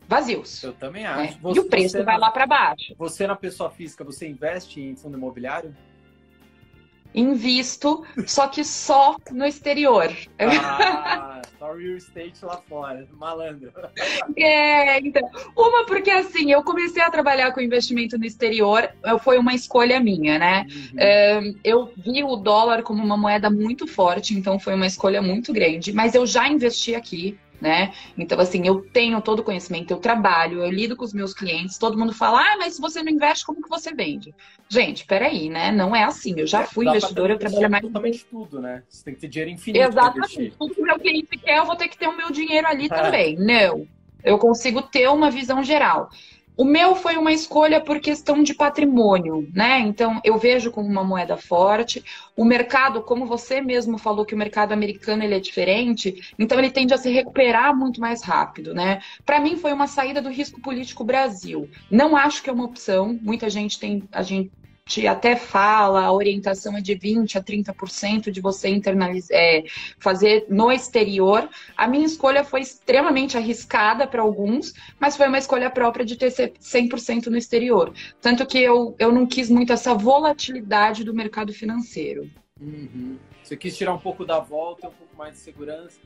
vazios. 0.08 0.62
Eu 0.62 0.72
também 0.72 1.04
né? 1.04 1.08
acho. 1.08 1.32
Né? 1.34 1.38
Você, 1.40 1.58
e 1.58 1.62
o 1.62 1.68
preço 1.68 2.04
vai 2.04 2.18
lá 2.18 2.30
para 2.30 2.46
baixo. 2.46 2.94
Você, 2.98 3.26
na 3.26 3.36
pessoa 3.36 3.70
física, 3.70 4.04
você 4.04 4.28
investe 4.28 4.80
em 4.80 4.96
fundo 4.96 5.16
imobiliário? 5.16 5.74
Invisto, 7.14 8.04
só 8.26 8.48
que 8.48 8.64
só 8.64 9.16
no 9.30 9.44
exterior. 9.44 10.10
Ah, 10.38 11.42
só 11.58 11.74
real 11.74 11.96
estate 11.96 12.42
lá 12.42 12.56
fora, 12.66 13.06
malandro. 13.12 13.70
É, 14.34 14.98
então. 14.98 15.28
Uma 15.54 15.84
porque 15.84 16.10
assim, 16.10 16.50
eu 16.50 16.62
comecei 16.62 17.02
a 17.02 17.10
trabalhar 17.10 17.52
com 17.52 17.60
investimento 17.60 18.16
no 18.16 18.24
exterior, 18.24 18.88
foi 19.22 19.36
uma 19.36 19.54
escolha 19.54 20.00
minha, 20.00 20.38
né? 20.38 20.66
Uhum. 20.70 20.98
É, 20.98 21.54
eu 21.62 21.92
vi 21.96 22.24
o 22.24 22.34
dólar 22.34 22.82
como 22.82 23.04
uma 23.04 23.16
moeda 23.16 23.50
muito 23.50 23.86
forte, 23.86 24.34
então 24.34 24.58
foi 24.58 24.74
uma 24.74 24.86
escolha 24.86 25.20
muito 25.20 25.52
grande, 25.52 25.92
mas 25.92 26.14
eu 26.14 26.24
já 26.24 26.48
investi 26.48 26.94
aqui 26.94 27.38
né? 27.62 27.92
Então, 28.18 28.40
assim, 28.40 28.66
eu 28.66 28.82
tenho 28.92 29.22
todo 29.22 29.38
o 29.38 29.44
conhecimento, 29.44 29.92
eu 29.92 29.98
trabalho, 29.98 30.64
eu 30.64 30.70
lido 30.70 30.96
com 30.96 31.04
os 31.04 31.12
meus 31.12 31.32
clientes, 31.32 31.78
todo 31.78 31.96
mundo 31.96 32.12
fala, 32.12 32.40
ah, 32.40 32.56
mas 32.58 32.74
se 32.74 32.80
você 32.80 33.04
não 33.04 33.12
investe, 33.12 33.46
como 33.46 33.62
que 33.62 33.68
você 33.68 33.94
vende? 33.94 34.34
Gente, 34.68 35.06
peraí, 35.06 35.48
né? 35.48 35.70
Não 35.70 35.94
é 35.94 36.02
assim. 36.02 36.34
Eu 36.36 36.46
já 36.46 36.62
é, 36.62 36.66
fui 36.66 36.88
investidora, 36.88 37.34
eu 37.34 37.38
trabalho 37.38 37.70
mais. 37.70 37.82
Totalmente 37.84 38.24
tudo, 38.24 38.60
né? 38.60 38.82
Você 38.88 39.04
tem 39.04 39.14
que 39.14 39.20
ter 39.20 39.28
dinheiro 39.28 39.50
infinito. 39.52 39.84
Exatamente. 39.84 40.52
Tudo 40.58 40.74
que 40.74 40.82
meu 40.82 40.98
cliente 40.98 41.38
quer, 41.38 41.58
eu 41.58 41.64
vou 41.64 41.76
ter 41.76 41.86
que 41.86 41.96
ter 41.96 42.08
o 42.08 42.16
meu 42.16 42.32
dinheiro 42.32 42.66
ali 42.66 42.88
também. 42.88 43.36
Não. 43.36 43.86
Eu 44.24 44.38
consigo 44.38 44.82
ter 44.82 45.08
uma 45.08 45.30
visão 45.30 45.62
geral. 45.62 46.10
O 46.56 46.64
meu 46.64 46.94
foi 46.94 47.16
uma 47.16 47.32
escolha 47.32 47.80
por 47.80 47.98
questão 47.98 48.42
de 48.42 48.54
patrimônio, 48.54 49.48
né? 49.54 49.80
Então, 49.80 50.20
eu 50.22 50.36
vejo 50.38 50.70
como 50.70 50.86
uma 50.86 51.02
moeda 51.02 51.36
forte. 51.36 52.04
O 52.36 52.44
mercado, 52.44 53.02
como 53.02 53.26
você 53.26 53.60
mesmo 53.60 53.96
falou 53.96 54.26
que 54.26 54.34
o 54.34 54.38
mercado 54.38 54.72
americano 54.72 55.24
ele 55.24 55.34
é 55.34 55.40
diferente, 55.40 56.34
então 56.38 56.58
ele 56.58 56.70
tende 56.70 56.92
a 56.92 56.98
se 56.98 57.10
recuperar 57.10 57.74
muito 57.74 58.00
mais 58.00 58.22
rápido, 58.22 58.74
né? 58.74 59.00
Para 59.24 59.40
mim 59.40 59.56
foi 59.56 59.72
uma 59.72 59.86
saída 59.86 60.20
do 60.20 60.28
risco 60.28 60.60
político 60.60 61.04
Brasil. 61.04 61.70
Não 61.90 62.16
acho 62.16 62.42
que 62.42 62.50
é 62.50 62.52
uma 62.52 62.64
opção. 62.64 63.18
Muita 63.22 63.48
gente 63.48 63.78
tem, 63.78 64.02
a 64.12 64.22
gente 64.22 64.52
te 64.84 65.06
até 65.06 65.36
fala, 65.36 66.02
a 66.02 66.12
orientação 66.12 66.76
é 66.76 66.80
de 66.80 66.94
20% 66.94 67.36
a 67.36 67.42
30% 67.42 68.30
de 68.30 68.40
você 68.40 68.68
internalizar, 68.68 69.36
é, 69.36 69.64
fazer 69.98 70.46
no 70.48 70.70
exterior. 70.70 71.48
A 71.76 71.86
minha 71.86 72.04
escolha 72.04 72.44
foi 72.44 72.60
extremamente 72.60 73.36
arriscada 73.36 74.06
para 74.06 74.22
alguns, 74.22 74.74
mas 74.98 75.16
foi 75.16 75.28
uma 75.28 75.38
escolha 75.38 75.70
própria 75.70 76.04
de 76.04 76.16
ter 76.16 76.30
100% 76.30 77.26
no 77.26 77.36
exterior. 77.36 77.92
Tanto 78.20 78.44
que 78.44 78.58
eu, 78.58 78.94
eu 78.98 79.12
não 79.12 79.26
quis 79.26 79.48
muito 79.48 79.72
essa 79.72 79.94
volatilidade 79.94 81.04
do 81.04 81.14
mercado 81.14 81.52
financeiro. 81.52 82.28
Uhum. 82.60 83.16
Você 83.42 83.56
quis 83.56 83.76
tirar 83.76 83.94
um 83.94 83.98
pouco 83.98 84.24
da 84.24 84.38
volta, 84.38 84.88
um 84.88 84.92
pouco 84.92 85.16
mais 85.16 85.34
de 85.34 85.40
segurança 85.40 85.98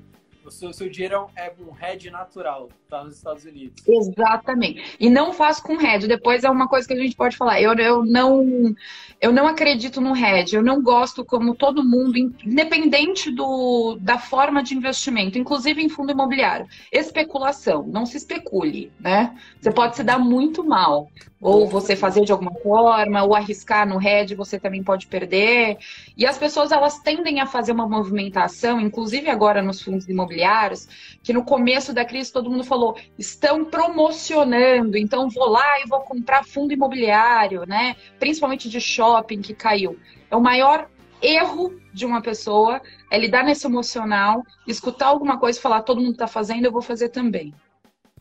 o 0.47 0.51
seu, 0.51 0.73
seu 0.73 0.89
dinheiro 0.89 1.29
é 1.35 1.53
um 1.59 1.85
hedge 1.85 2.09
natural, 2.09 2.69
tá 2.89 3.03
nos 3.03 3.17
Estados 3.17 3.45
Unidos. 3.45 3.83
Exatamente. 3.87 4.97
E 5.01 5.11
não 5.11 5.33
faz 5.33 5.59
com 5.59 5.81
hedge. 5.81 6.07
Depois 6.07 6.45
é 6.45 6.51
uma 6.51 6.69
coisa 6.69 6.87
que 6.87 6.95
a 6.95 6.97
gente 6.97 7.17
pode 7.17 7.37
falar. 7.37 7.61
Eu, 7.61 7.75
eu, 7.75 8.05
não, 8.05 8.75
eu 9.21 9.33
não 9.33 9.49
acredito 9.49 10.01
no 10.01 10.17
hedge. 10.17 10.55
Eu 10.55 10.63
não 10.63 10.81
gosto, 10.83 11.25
como 11.25 11.55
todo 11.55 11.85
mundo, 11.85 12.17
independente 12.17 13.31
do, 13.31 13.99
da 14.01 14.19
forma 14.19 14.63
de 14.63 14.75
investimento, 14.75 15.39
inclusive 15.39 15.83
em 15.83 15.89
fundo 15.89 16.13
imobiliário. 16.13 16.67
Especulação. 16.93 17.85
Não 17.87 18.07
se 18.07 18.17
especule, 18.17 18.93
né? 19.01 19.37
Você 19.61 19.73
pode 19.73 19.97
se 19.97 20.05
dar 20.05 20.19
muito 20.19 20.63
mal. 20.63 21.11
Ou 21.39 21.69
você 21.69 21.95
fazer 21.95 22.25
de 22.25 22.33
alguma 22.33 22.55
forma, 22.55 23.23
ou 23.23 23.35
arriscar 23.35 23.87
no 23.87 24.01
hedge, 24.03 24.35
você 24.35 24.59
também 24.59 24.83
pode 24.83 25.07
perder. 25.07 25.77
E 26.17 26.25
as 26.25 26.39
pessoas, 26.39 26.73
elas 26.73 26.99
tendem 26.99 27.41
a 27.41 27.47
fazer 27.47 27.73
uma 27.73 27.87
movimentação, 27.87 28.81
inclusive 28.81 29.29
agora 29.29 29.63
nos 29.63 29.83
fundos 29.83 30.09
imobiliários, 30.09 30.36
imobiliários, 30.37 30.89
que 31.23 31.33
no 31.33 31.45
começo 31.45 31.93
da 31.93 32.05
crise 32.05 32.33
todo 32.33 32.51
mundo 32.51 32.65
falou, 32.65 32.97
estão 33.19 33.65
promocionando, 33.65 34.97
então 34.97 35.29
vou 35.29 35.49
lá 35.49 35.81
e 35.81 35.89
vou 35.89 36.01
comprar 36.01 36.45
fundo 36.45 36.73
imobiliário, 36.73 37.65
né? 37.67 37.97
Principalmente 38.19 38.69
de 38.69 38.81
shopping 38.81 39.41
que 39.41 39.55
caiu. 39.55 39.99
É 40.31 40.37
o 40.37 40.41
maior 40.41 40.89
erro 41.21 41.75
de 41.93 42.05
uma 42.05 42.21
pessoa 42.21 42.81
é 43.11 43.19
lidar 43.19 43.43
nesse 43.43 43.67
emocional, 43.67 44.43
escutar 44.67 45.07
alguma 45.07 45.39
coisa 45.39 45.59
e 45.59 45.63
falar, 45.63 45.83
todo 45.83 46.01
mundo 46.01 46.13
está 46.13 46.27
fazendo, 46.27 46.67
eu 46.67 46.73
vou 46.73 46.83
fazer 46.83 47.09
também. 47.09 47.55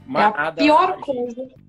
Mas 0.06 0.34
é 0.34 0.40
a 0.40 0.52
pior 0.52 1.00
coisa 1.00 1.65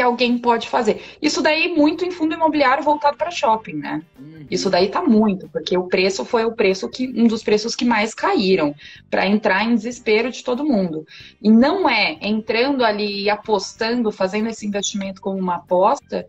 que 0.00 0.02
alguém 0.02 0.38
pode 0.38 0.66
fazer. 0.66 1.02
Isso 1.20 1.42
daí 1.42 1.74
muito 1.76 2.06
em 2.06 2.10
fundo 2.10 2.34
imobiliário 2.34 2.82
voltado 2.82 3.18
para 3.18 3.30
shopping, 3.30 3.74
né? 3.74 4.02
Uhum. 4.18 4.46
Isso 4.50 4.70
daí 4.70 4.88
tá 4.88 5.02
muito, 5.02 5.46
porque 5.50 5.76
o 5.76 5.88
preço 5.88 6.24
foi 6.24 6.42
o 6.46 6.52
preço 6.52 6.88
que 6.88 7.06
um 7.14 7.26
dos 7.26 7.42
preços 7.42 7.76
que 7.76 7.84
mais 7.84 8.14
caíram 8.14 8.74
para 9.10 9.26
entrar 9.26 9.62
em 9.62 9.74
desespero 9.74 10.30
de 10.30 10.42
todo 10.42 10.64
mundo. 10.64 11.06
E 11.42 11.50
não 11.50 11.86
é 11.86 12.16
entrando 12.22 12.82
ali 12.82 13.28
apostando, 13.28 14.10
fazendo 14.10 14.48
esse 14.48 14.66
investimento 14.66 15.20
como 15.20 15.38
uma 15.38 15.56
aposta 15.56 16.26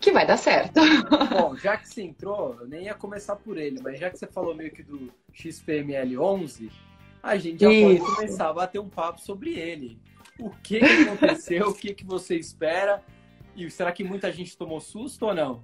que 0.00 0.10
vai 0.10 0.26
dar 0.26 0.38
certo. 0.38 0.80
Bom, 1.30 1.54
já 1.56 1.76
que 1.76 1.86
você 1.86 2.04
entrou, 2.04 2.56
eu 2.58 2.66
nem 2.66 2.84
ia 2.84 2.94
começar 2.94 3.36
por 3.36 3.58
ele, 3.58 3.80
mas 3.82 4.00
já 4.00 4.08
que 4.08 4.18
você 4.18 4.26
falou 4.26 4.54
meio 4.54 4.70
que 4.70 4.82
do 4.82 5.12
XPML 5.30 6.16
11, 6.16 6.70
a 7.22 7.36
gente 7.36 7.60
já 7.60 7.70
Isso. 7.70 8.02
pode 8.02 8.16
começar 8.16 8.48
a 8.48 8.52
bater 8.54 8.78
um 8.78 8.88
papo 8.88 9.20
sobre 9.20 9.58
ele 9.58 9.98
o 10.38 10.50
que, 10.50 10.80
que 10.80 11.08
aconteceu, 11.08 11.68
o 11.68 11.74
que, 11.74 11.94
que 11.94 12.04
você 12.04 12.36
espera. 12.36 13.02
E 13.56 13.70
será 13.70 13.92
que 13.92 14.02
muita 14.02 14.32
gente 14.32 14.56
tomou 14.56 14.80
susto 14.80 15.26
ou 15.26 15.34
não? 15.34 15.62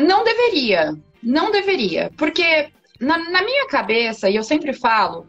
Não 0.00 0.24
deveria, 0.24 0.96
não 1.22 1.50
deveria, 1.50 2.10
porque 2.16 2.70
na, 2.98 3.18
na, 3.30 3.42
minha 3.42 3.68
cabeça, 3.68 4.30
e 4.30 4.36
eu 4.36 4.42
sempre 4.42 4.72
falo, 4.72 5.26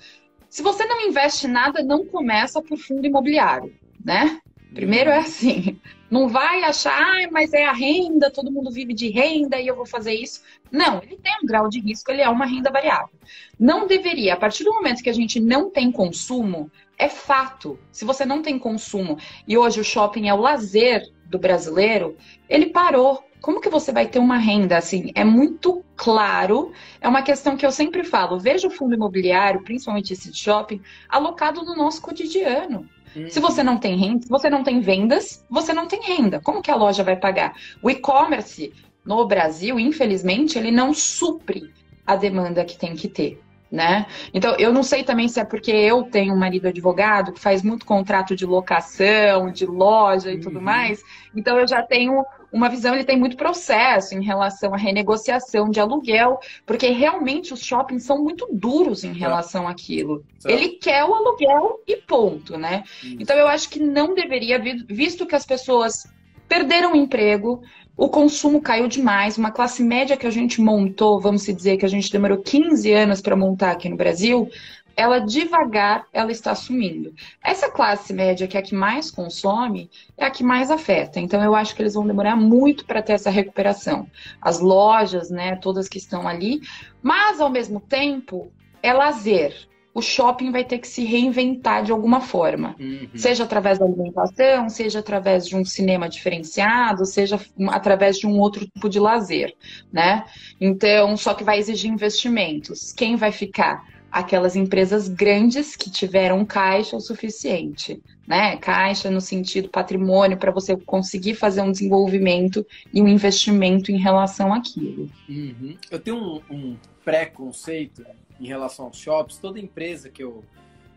se 0.50 0.62
você 0.62 0.86
não 0.86 1.02
investe 1.02 1.46
nada, 1.46 1.84
não 1.84 2.06
começa 2.06 2.62
por 2.62 2.78
fundo 2.78 3.06
imobiliário, 3.06 3.76
né? 4.04 4.40
Primeiro 4.74 5.10
é 5.10 5.18
assim, 5.18 5.80
não 6.10 6.30
vai 6.30 6.64
achar, 6.64 7.02
ah, 7.02 7.30
mas 7.32 7.52
é 7.54 7.66
a 7.66 7.74
renda, 7.74 8.32
todo 8.32 8.52
mundo 8.52 8.72
vive 8.72 8.94
de 8.94 9.10
renda 9.10 9.60
e 9.60 9.68
eu 9.68 9.76
vou 9.76 9.86
fazer 9.86 10.14
isso. 10.14 10.42
Não, 10.72 11.02
ele 11.02 11.18
tem 11.18 11.34
um 11.44 11.46
grau 11.46 11.68
de 11.68 11.80
risco, 11.80 12.12
ele 12.12 12.22
é 12.22 12.30
uma 12.30 12.46
renda 12.46 12.72
variável. 12.72 13.20
Não 13.60 13.88
deveria, 13.88 14.34
a 14.34 14.38
partir 14.38 14.64
do 14.64 14.74
momento 14.74 15.04
que 15.04 15.10
a 15.10 15.14
gente 15.14 15.40
não 15.40 15.70
tem 15.70 15.92
consumo, 15.92 16.72
é 16.98 17.10
fato. 17.10 17.80
Se 17.92 18.06
você 18.06 18.26
não 18.26 18.42
tem 18.42 18.58
consumo 18.58 19.18
e 19.48 19.58
hoje 19.58 19.80
o 19.80 19.84
shopping 19.84 20.28
é 20.28 20.34
o 20.34 20.40
lazer 20.40 21.04
do 21.26 21.40
brasileiro, 21.40 22.16
ele 22.48 22.68
parou. 22.68 23.24
Como 23.42 23.62
que 23.62 23.70
você 23.70 23.92
vai 23.92 24.08
ter 24.08 24.18
uma 24.18 24.38
renda 24.38 24.78
assim? 24.78 25.12
É 25.14 25.24
muito 25.24 25.84
claro. 25.96 26.72
É 27.00 27.08
uma 27.08 27.22
questão 27.22 27.56
que 27.56 27.66
eu 27.66 27.72
sempre 27.72 28.04
falo. 28.04 28.40
Veja 28.40 28.68
o 28.68 28.72
fundo 28.72 28.96
imobiliário, 28.96 29.64
principalmente 29.64 30.14
esse 30.14 30.32
de 30.32 30.38
shopping, 30.38 30.82
alocado 31.08 31.64
no 31.64 31.76
nosso 31.76 32.02
cotidiano. 32.02 32.90
Uhum. 33.16 33.30
Se 33.30 33.40
você 33.40 33.64
não 33.64 33.78
tem 33.78 33.96
renda, 33.98 34.24
se 34.24 34.30
você 34.30 34.50
não 34.50 34.64
tem 34.64 34.80
vendas, 34.80 35.46
você 35.50 35.74
não 35.74 35.88
tem 35.88 36.02
renda. 36.02 36.42
Como 36.42 36.62
que 36.62 36.72
a 36.72 36.76
loja 36.76 37.04
vai 37.04 37.16
pagar? 37.16 37.56
O 37.82 37.90
e-commerce 37.90 38.74
no 39.06 39.26
Brasil, 39.28 39.80
infelizmente, 39.80 40.58
ele 40.58 40.72
não 40.72 40.94
supre 40.94 41.72
a 42.06 42.16
demanda 42.16 42.66
que 42.66 42.78
tem 42.78 42.96
que 42.96 43.08
ter 43.08 43.42
né? 43.72 44.06
Então, 44.34 44.56
eu 44.58 44.72
não 44.72 44.84
sei 44.84 45.04
também 45.04 45.28
se 45.28 45.40
é 45.40 45.44
porque 45.46 45.72
eu 45.72 46.04
tenho 46.04 46.34
um 46.34 46.38
marido 46.38 46.68
advogado 46.68 47.34
que 47.34 47.40
faz 47.40 47.62
muito 47.62 47.86
contrato 47.86 48.36
de 48.36 48.46
locação, 48.46 49.52
de 49.52 49.66
loja 49.66 50.32
e 50.32 50.36
uhum. 50.36 50.42
tudo 50.42 50.62
mais. 50.62 51.02
Então, 51.36 51.58
eu 51.58 51.68
já 51.68 51.82
tenho 51.82 52.24
uma 52.52 52.70
visão, 52.70 52.94
ele 52.94 53.04
tem 53.04 53.20
muito 53.20 53.36
processo 53.36 54.16
em 54.16 54.24
relação 54.24 54.74
à 54.74 54.78
renegociação 54.78 55.70
de 55.70 55.80
aluguel, 55.80 56.40
porque 56.66 56.88
realmente 56.88 57.54
os 57.54 57.60
shoppings 57.60 58.04
são 58.04 58.24
muito 58.24 58.48
duros 58.52 59.04
em 59.04 59.14
relação 59.14 59.68
àquilo. 59.68 60.24
Ele 60.46 60.70
quer 60.70 61.04
o 61.04 61.14
aluguel 61.14 61.82
e 61.88 61.98
ponto, 61.98 62.58
né? 62.58 62.84
Então, 63.04 63.36
eu 63.36 63.48
acho 63.48 63.70
que 63.70 63.80
não 63.80 64.14
deveria, 64.14 64.58
visto 64.88 65.26
que 65.26 65.36
as 65.36 65.46
pessoas 65.46 66.08
perderam 66.48 66.94
o 66.94 66.96
emprego, 66.96 67.62
o 67.98 68.10
consumo 68.10 68.62
caiu 68.62 68.88
demais. 68.88 69.38
Uma 69.38 69.52
classe 69.52 69.84
média 69.84 70.18
que 70.18 70.28
a 70.28 70.32
gente 70.32 70.62
montou, 70.62 71.20
vamos 71.20 71.46
dizer 71.46 71.78
que 71.78 71.86
a 71.86 71.90
gente 71.90 72.12
demorou 72.12 72.38
15 72.40 72.92
anos 72.92 73.22
para 73.22 73.36
montar 73.36 73.72
aqui 73.72 73.88
no 73.88 73.96
Brasil, 73.96 74.50
ela 74.96 75.20
devagar 75.20 76.06
ela 76.14 76.32
está 76.32 76.56
sumindo. 76.56 77.14
Essa 77.44 77.70
classe 77.70 78.14
média, 78.14 78.48
que 78.48 78.58
é 78.58 78.60
a 78.60 78.64
que 78.64 78.74
mais 78.74 79.12
consome, 79.12 79.90
é 80.18 80.26
a 80.26 80.32
que 80.32 80.44
mais 80.44 80.72
afeta. 80.72 81.20
Então 81.20 81.44
eu 81.44 81.54
acho 81.54 81.76
que 81.76 81.82
eles 81.82 81.94
vão 81.94 82.08
demorar 82.08 82.36
muito 82.36 82.86
para 82.86 83.02
ter 83.02 83.14
essa 83.14 83.30
recuperação. 83.30 84.08
As 84.42 84.60
lojas, 84.60 85.30
né, 85.30 85.56
todas 85.58 85.90
que 85.90 85.98
estão 85.98 86.28
ali, 86.28 86.62
mas 87.02 87.40
ao 87.40 87.50
mesmo 87.50 87.80
tempo 87.80 88.52
é 88.82 88.94
lazer 88.94 89.68
o 89.96 90.02
shopping 90.02 90.52
vai 90.52 90.66
ter 90.66 90.80
que 90.80 90.88
se 90.90 91.06
reinventar 91.06 91.82
de 91.82 91.92
alguma 91.94 92.20
forma. 92.20 92.76
Uhum. 92.78 93.08
Seja 93.16 93.46
através 93.46 93.80
da 93.80 93.86
alimentação, 93.86 94.68
seja 94.68 95.00
através 95.00 95.48
de 95.48 95.56
um 95.56 95.64
cinema 95.64 96.10
diferenciado, 96.10 97.06
seja 97.06 97.40
através 97.70 98.18
de 98.18 98.28
um 98.28 98.38
outro 98.38 98.66
tipo 98.66 98.90
de 98.90 99.00
lazer, 99.00 99.56
né? 99.94 100.26
Então, 100.60 101.16
só 101.16 101.34
que 101.34 101.46
vai 101.46 101.58
exigir 101.58 101.90
investimentos. 101.90 102.92
Quem 102.92 103.16
vai 103.16 103.32
ficar? 103.32 103.96
Aquelas 104.12 104.56
empresas 104.56 105.08
grandes 105.08 105.76
que 105.78 105.90
tiveram 105.90 106.46
caixa 106.46 106.98
o 106.98 107.02
suficiente, 107.02 108.02
né? 108.28 108.58
Caixa 108.58 109.10
no 109.10 109.22
sentido 109.22 109.70
patrimônio 109.70 110.38
para 110.38 110.52
você 110.52 110.76
conseguir 110.76 111.36
fazer 111.36 111.62
um 111.62 111.72
desenvolvimento 111.72 112.66
e 112.94 113.02
um 113.02 113.08
investimento 113.08 113.94
em 113.94 113.98
relação 113.98 114.54
àquilo. 114.54 115.10
Uhum. 115.30 115.78
Eu 115.90 116.00
tenho 116.00 116.18
um, 116.18 116.42
um 116.50 116.78
preconceito 117.04 118.06
em 118.40 118.48
relação 118.48 118.86
aos 118.86 118.98
shops, 118.98 119.38
toda 119.38 119.60
empresa 119.60 120.10
que 120.10 120.24
eu, 120.24 120.44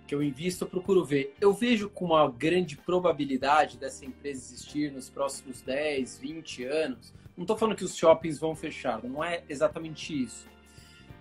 que 0.07 0.15
eu 0.15 0.23
invisto, 0.23 0.65
eu 0.65 0.69
procuro 0.69 1.05
ver. 1.05 1.35
Eu 1.41 1.53
vejo 1.53 1.89
com 1.91 2.07
uma 2.07 2.29
grande 2.31 2.77
probabilidade 2.77 3.79
dessa 3.79 4.05
empresa 4.05 4.53
existir 4.53 4.93
nos 4.93 5.09
próximos 5.09 5.61
10, 5.63 6.19
20 6.19 6.65
anos. 6.65 7.15
Não 7.37 7.45
estou 7.45 7.57
falando 7.57 7.77
que 7.77 7.85
os 7.85 7.97
shoppings 7.97 8.39
vão 8.39 8.55
fechar, 8.55 9.03
não 9.03 9.23
é 9.23 9.45
exatamente 9.49 10.25
isso. 10.25 10.49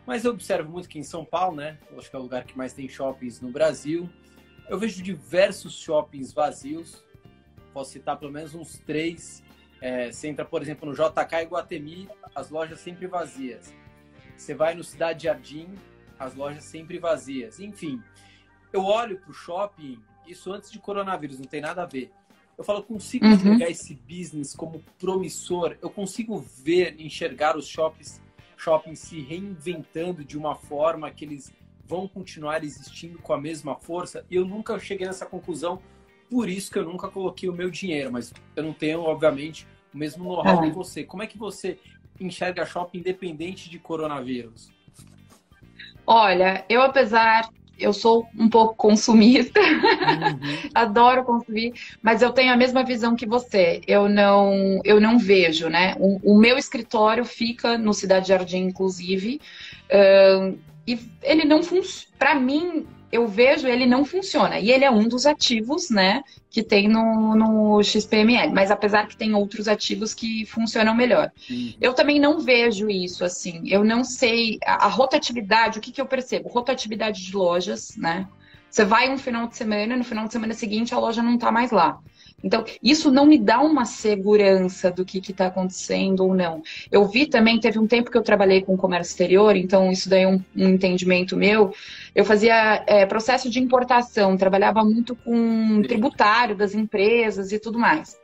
Mas 0.06 0.24
eu 0.24 0.32
observo 0.32 0.72
muito 0.72 0.88
que 0.88 0.98
em 0.98 1.04
São 1.04 1.26
Paulo, 1.26 1.58
né? 1.58 1.78
Eu 1.92 2.00
acho 2.00 2.10
que 2.10 2.16
é 2.16 2.20
o 2.20 2.22
lugar 2.22 2.46
que 2.46 2.58
mais 2.58 2.72
tem 2.72 2.88
shoppings 2.88 3.42
no 3.42 3.50
Brasil. 3.50 4.10
Eu 4.70 4.80
vejo 4.80 5.04
diversos 5.04 5.78
shoppings 5.78 6.32
vazios. 6.32 7.04
Posso 7.74 7.92
citar 7.92 8.18
pelo 8.18 8.32
menos 8.32 8.56
uns 8.56 8.80
três. 8.80 9.44
É, 9.82 10.10
você 10.10 10.30
entra, 10.30 10.46
por 10.46 10.62
exemplo, 10.62 10.90
no 10.90 10.96
JK 10.96 11.44
Iguatemi, 11.44 12.10
as 12.34 12.50
lojas 12.50 12.80
sempre 12.80 13.06
vazias. 13.06 13.74
Você 14.36 14.56
vai 14.56 14.74
no 14.76 14.84
Cidade 14.84 15.26
Jardim, 15.26 15.68
as 16.20 16.36
lojas 16.36 16.64
sempre 16.64 17.00
vazias. 17.00 17.60
Enfim, 17.60 18.02
eu 18.72 18.84
olho 18.84 19.20
para 19.20 19.32
o 19.32 19.34
shopping, 19.34 20.00
isso 20.26 20.52
antes 20.52 20.72
de 20.72 20.80
coronavírus, 20.80 21.40
não 21.40 21.46
tem 21.46 21.62
nada 21.62 21.84
a 21.84 21.86
ver. 21.86 22.12
Eu 22.58 22.64
falo, 22.64 22.82
consigo 22.82 23.26
uhum. 23.26 23.34
enxergar 23.34 23.70
esse 23.70 23.94
business 23.94 24.56
como 24.56 24.84
promissor, 24.98 25.78
eu 25.82 25.90
consigo 25.90 26.40
ver, 26.40 27.00
enxergar 27.00 27.56
os 27.56 27.68
shoppings, 27.68 28.22
shoppings 28.58 29.00
se 29.00 29.22
reinventando 29.22 30.26
de 30.26 30.38
uma 30.38 30.56
forma 30.56 31.12
que 31.12 31.24
eles 31.24 31.54
vão 31.86 32.08
continuar 32.08 32.64
existindo 32.64 33.20
com 33.20 33.32
a 33.32 33.40
mesma 33.40 33.76
força. 33.76 34.26
E 34.30 34.36
eu 34.36 34.46
nunca 34.46 34.78
cheguei 34.80 35.06
nessa 35.08 35.26
conclusão 35.26 35.82
por 36.30 36.50
isso 36.50 36.72
que 36.72 36.78
eu 36.78 36.84
nunca 36.84 37.08
coloquei 37.08 37.48
o 37.48 37.54
meu 37.54 37.70
dinheiro, 37.70 38.12
mas 38.12 38.34
eu 38.56 38.64
não 38.64 38.74
tenho, 38.74 39.02
obviamente, 39.02 39.66
o 39.94 39.98
mesmo 39.98 40.26
know-how 40.26 40.62
que 40.62 40.72
você. 40.72 41.04
Como 41.04 41.24
é 41.24 41.28
que 41.28 41.38
você 41.38 41.80
enxerga 42.20 42.66
shopping 42.66 43.00
independente 43.00 43.70
de 43.70 43.80
coronavírus? 43.80 44.70
Olha, 46.08 46.64
eu 46.70 46.82
apesar 46.82 47.50
eu 47.80 47.94
sou 47.94 48.28
um 48.38 48.50
pouco 48.50 48.76
consumista, 48.76 49.60
uhum. 49.60 50.70
adoro 50.74 51.24
consumir, 51.24 51.74
mas 52.02 52.22
eu 52.22 52.32
tenho 52.32 52.52
a 52.52 52.58
mesma 52.58 52.84
visão 52.84 53.16
que 53.16 53.26
você. 53.26 53.82
Eu 53.88 54.10
não, 54.10 54.82
eu 54.84 55.00
não 55.00 55.20
vejo, 55.20 55.70
né? 55.70 55.96
O, 56.00 56.34
o 56.34 56.40
meu 56.40 56.58
escritório 56.58 57.24
fica 57.24 57.78
no 57.78 57.94
Cidade 57.94 58.30
Jardim, 58.30 58.64
inclusive, 58.64 59.40
uh, 59.92 60.58
e 60.88 61.00
ele 61.22 61.46
não 61.46 61.62
funciona. 61.62 62.08
Para 62.18 62.34
mim, 62.34 62.88
eu 63.12 63.28
vejo 63.28 63.68
ele 63.68 63.86
não 63.86 64.04
funciona. 64.04 64.60
E 64.60 64.72
ele 64.72 64.84
é 64.84 64.92
um 64.92 65.08
dos 65.08 65.26
ativos, 65.26 65.90
né, 65.90 66.24
que 66.50 66.62
tem 66.62 66.88
no, 66.88 67.36
no 67.36 67.84
XPML. 67.84 68.52
Mas 68.54 68.72
apesar 68.72 69.08
que 69.08 69.18
tem 69.18 69.34
outros 69.34 69.68
ativos 69.68 70.14
que 70.14 70.46
funcionam 70.46 70.96
melhor. 70.96 71.32
Uhum. 71.50 71.74
Eu 71.80 71.94
também 71.94 72.20
não 72.20 72.40
vejo 72.40 72.90
isso, 72.90 73.24
assim. 73.24 73.62
Eu 73.66 73.84
não 73.84 74.04
sei. 74.04 74.58
A, 74.66 74.86
a 74.86 74.88
rotatividade, 74.88 75.80
o 75.80 75.82
que, 75.82 75.92
que 75.92 76.02
eu 76.02 76.06
percebo? 76.06 76.50
Rotatividade 76.50 77.26
de 77.26 77.36
lojas, 77.36 77.96
né? 77.98 78.28
Você 78.70 78.84
vai 78.84 79.10
um 79.10 79.18
final 79.18 79.48
de 79.48 79.56
semana, 79.56 79.96
no 79.96 80.04
final 80.04 80.26
de 80.26 80.34
semana 80.34 80.54
seguinte 80.54 80.94
a 80.94 81.00
loja 81.00 81.24
não 81.24 81.36
está 81.36 81.52
mais 81.52 81.72
lá. 81.72 82.00
Então, 82.44 82.64
isso 82.84 83.10
não 83.10 83.26
me 83.26 83.40
dá 83.40 83.60
uma 83.60 83.84
segurança 83.84 84.92
do 84.92 85.04
que 85.04 85.18
está 85.18 85.48
acontecendo 85.48 86.24
ou 86.24 86.36
não. 86.36 86.62
Eu 86.92 87.06
vi 87.06 87.26
também, 87.26 87.60
teve 87.60 87.80
um 87.80 87.88
tempo 87.88 88.12
que 88.12 88.18
eu 88.18 88.22
trabalhei 88.22 88.62
com 88.62 88.78
comércio 88.78 89.12
exterior, 89.12 89.56
então 89.56 89.92
isso 89.92 90.08
daí 90.08 90.22
é 90.22 90.28
um, 90.28 90.40
um 90.56 90.70
entendimento 90.70 91.36
meu. 91.36 91.74
Eu 92.14 92.24
fazia 92.24 92.84
é, 92.86 93.06
processo 93.08 93.50
de 93.50 93.60
importação, 93.60 94.38
trabalhava 94.38 94.84
muito 94.84 95.16
com 95.16 95.82
tributário 95.82 96.56
das 96.56 96.76
empresas 96.76 97.52
e 97.52 97.58
tudo 97.58 97.80
mais. 97.80 98.16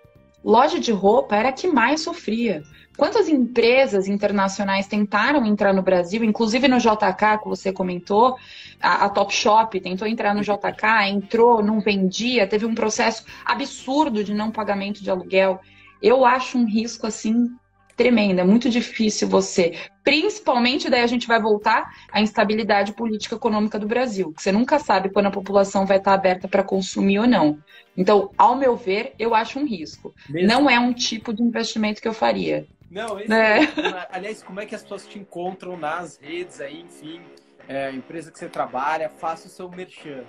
Loja 0.43 0.79
de 0.79 0.91
roupa 0.91 1.35
era 1.35 1.50
a 1.50 1.53
que 1.53 1.67
mais 1.67 2.01
sofria. 2.01 2.63
Quantas 2.97 3.27
empresas 3.27 4.07
internacionais 4.07 4.88
tentaram 4.88 5.45
entrar 5.45 5.73
no 5.73 5.81
Brasil, 5.81 6.23
inclusive 6.23 6.67
no 6.67 6.77
JK, 6.77 7.39
que 7.41 7.47
você 7.47 7.73
comentou, 7.73 8.35
a, 8.79 9.05
a 9.05 9.09
Topshop 9.09 9.79
tentou 9.79 10.07
entrar 10.07 10.35
no 10.35 10.41
JK, 10.41 11.09
entrou, 11.09 11.63
não 11.63 11.79
vendia, 11.79 12.45
teve 12.45 12.65
um 12.65 12.75
processo 12.75 13.25
absurdo 13.43 14.23
de 14.23 14.33
não 14.33 14.51
pagamento 14.51 15.01
de 15.01 15.09
aluguel. 15.09 15.59
Eu 16.01 16.23
acho 16.23 16.57
um 16.57 16.65
risco 16.65 17.07
assim 17.07 17.50
tremendo, 17.95 18.39
é 18.39 18.43
muito 18.43 18.69
difícil 18.69 19.27
você, 19.27 19.73
principalmente 20.03 20.89
daí 20.89 21.01
a 21.01 21.07
gente 21.07 21.27
vai 21.27 21.41
voltar 21.41 21.91
à 22.12 22.21
instabilidade 22.21 22.93
política 22.93 23.35
econômica 23.35 23.79
do 23.79 23.88
Brasil, 23.88 24.31
que 24.31 24.41
você 24.41 24.51
nunca 24.51 24.79
sabe 24.79 25.09
quando 25.09 25.27
a 25.27 25.31
população 25.31 25.85
vai 25.85 25.97
estar 25.97 26.13
aberta 26.13 26.47
para 26.47 26.63
consumir 26.63 27.19
ou 27.19 27.27
não. 27.27 27.59
Então, 27.95 28.31
ao 28.38 28.55
meu 28.55 28.75
ver, 28.75 29.13
eu 29.19 29.35
acho 29.35 29.59
um 29.59 29.65
risco. 29.65 30.13
Mesmo? 30.29 30.47
Não 30.47 30.69
é 30.69 30.79
um 30.79 30.93
tipo 30.93 31.33
de 31.33 31.43
investimento 31.43 32.01
que 32.01 32.07
eu 32.07 32.13
faria. 32.13 32.65
Não, 32.89 33.19
esse 33.19 33.33
é. 33.33 33.59
Aliás, 34.12 34.43
como 34.43 34.59
é 34.59 34.65
que 34.65 34.75
as 34.75 34.81
pessoas 34.81 35.07
te 35.07 35.19
encontram 35.19 35.77
nas 35.77 36.17
redes 36.17 36.59
aí, 36.59 36.81
enfim, 36.81 37.21
é, 37.67 37.91
empresa 37.91 38.31
que 38.31 38.38
você 38.38 38.50
trabalha, 38.50 39.09
faça 39.09 39.47
o 39.47 39.50
seu 39.50 39.69
merchan. 39.69 40.23